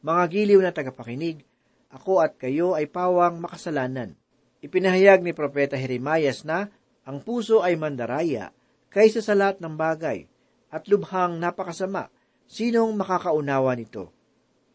Mga 0.00 0.22
giliw 0.32 0.60
na 0.64 0.72
tagapakinig, 0.72 1.44
ako 1.92 2.24
at 2.24 2.40
kayo 2.40 2.72
ay 2.72 2.88
pawang 2.88 3.44
makasalanan. 3.44 4.16
Ipinahayag 4.64 5.20
ni 5.20 5.36
Propeta 5.36 5.76
Jeremias 5.76 6.48
na 6.48 6.72
ang 7.04 7.20
puso 7.20 7.60
ay 7.60 7.76
mandaraya 7.76 8.56
kaysa 8.88 9.20
sa 9.20 9.36
lahat 9.36 9.60
ng 9.60 9.76
bagay 9.76 10.24
at 10.72 10.88
lubhang 10.88 11.36
napakasama. 11.36 12.08
Sinong 12.48 12.96
makakaunawa 12.96 13.76
nito? 13.76 14.19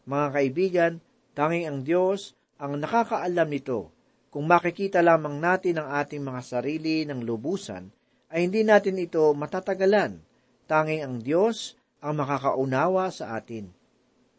Mga 0.06 0.26
kaibigan, 0.30 0.92
tanging 1.34 1.66
ang 1.66 1.78
Diyos 1.82 2.38
ang 2.62 2.78
nakakaalam 2.78 3.50
nito 3.50 3.90
kung 4.30 4.46
makikita 4.46 5.02
lamang 5.02 5.42
natin 5.42 5.82
ang 5.82 5.98
ating 5.98 6.22
mga 6.22 6.40
sarili 6.46 7.02
ng 7.02 7.26
lubusan, 7.26 7.90
ay 8.30 8.46
hindi 8.46 8.62
natin 8.62 9.02
ito 9.02 9.34
matatagalan. 9.34 10.22
Tanging 10.70 11.02
ang 11.02 11.16
Diyos 11.18 11.74
ang 11.98 12.22
makakaunawa 12.22 13.10
sa 13.10 13.34
atin. 13.34 13.70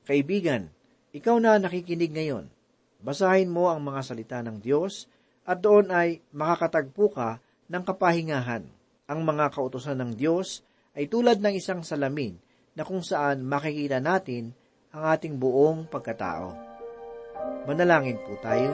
Kaibigan, 0.07 0.71
ikaw 1.11 1.35
na 1.39 1.59
nakikinig 1.59 2.15
ngayon, 2.15 2.47
basahin 3.03 3.51
mo 3.51 3.67
ang 3.67 3.83
mga 3.83 4.01
salita 4.07 4.39
ng 4.39 4.63
Diyos 4.63 5.11
at 5.43 5.59
doon 5.59 5.91
ay 5.91 6.23
makakatagpo 6.31 7.11
ka 7.11 7.43
ng 7.67 7.83
kapahingahan. 7.83 8.63
Ang 9.07 9.19
mga 9.23 9.51
kautosan 9.51 9.99
ng 9.99 10.11
Diyos 10.15 10.63
ay 10.95 11.11
tulad 11.11 11.39
ng 11.43 11.55
isang 11.55 11.83
salamin 11.83 12.39
na 12.75 12.87
kung 12.87 13.03
saan 13.03 13.43
makikita 13.43 13.99
natin 13.99 14.51
ang 14.95 15.03
ating 15.11 15.35
buong 15.35 15.91
pagkatao. 15.91 16.55
Manalangin 17.67 18.15
po 18.23 18.39
tayo. 18.39 18.71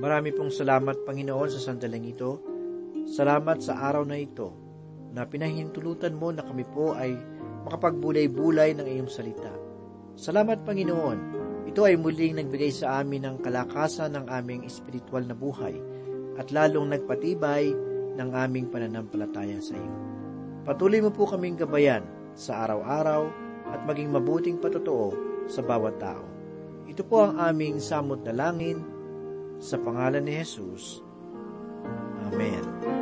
Marami 0.00 0.32
pong 0.36 0.52
salamat, 0.52 1.04
Panginoon, 1.04 1.48
sa 1.48 1.60
sandaling 1.72 2.12
ito. 2.12 2.40
Salamat 3.08 3.64
sa 3.64 3.88
araw 3.88 4.04
na 4.04 4.20
ito 4.20 4.52
na 5.16 5.24
pinahintulutan 5.24 6.16
mo 6.16 6.32
na 6.32 6.44
kami 6.44 6.64
po 6.68 6.92
ay 6.92 7.16
makapagbulay-bulay 7.64 8.76
ng 8.76 8.84
iyong 8.84 9.08
salita. 9.12 9.52
Salamat, 10.16 10.64
Panginoon. 10.64 11.18
Ito 11.68 11.88
ay 11.88 11.96
muling 11.96 12.36
nagbigay 12.40 12.72
sa 12.72 13.00
amin 13.00 13.24
ng 13.24 13.36
kalakasan 13.40 14.12
ng 14.16 14.26
aming 14.28 14.64
espiritual 14.68 15.24
na 15.24 15.36
buhay 15.36 15.89
at 16.40 16.48
lalong 16.48 16.88
nagpatibay 16.88 17.68
ng 18.16 18.30
aming 18.32 18.72
pananampalataya 18.72 19.60
sa 19.60 19.76
iyo. 19.76 19.94
Patuloy 20.64 21.04
mo 21.04 21.12
po 21.12 21.28
kaming 21.28 21.60
gabayan 21.60 22.04
sa 22.32 22.64
araw-araw 22.64 23.28
at 23.68 23.80
maging 23.84 24.08
mabuting 24.08 24.56
patotoo 24.56 25.12
sa 25.44 25.60
bawat 25.60 26.00
tao. 26.00 26.24
Ito 26.88 27.04
po 27.04 27.28
ang 27.28 27.36
aming 27.36 27.78
samot 27.78 28.24
na 28.24 28.32
langin 28.32 28.80
sa 29.60 29.76
pangalan 29.76 30.24
ni 30.24 30.40
Jesus. 30.40 31.04
Amen. 32.24 32.99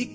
y 0.00 0.06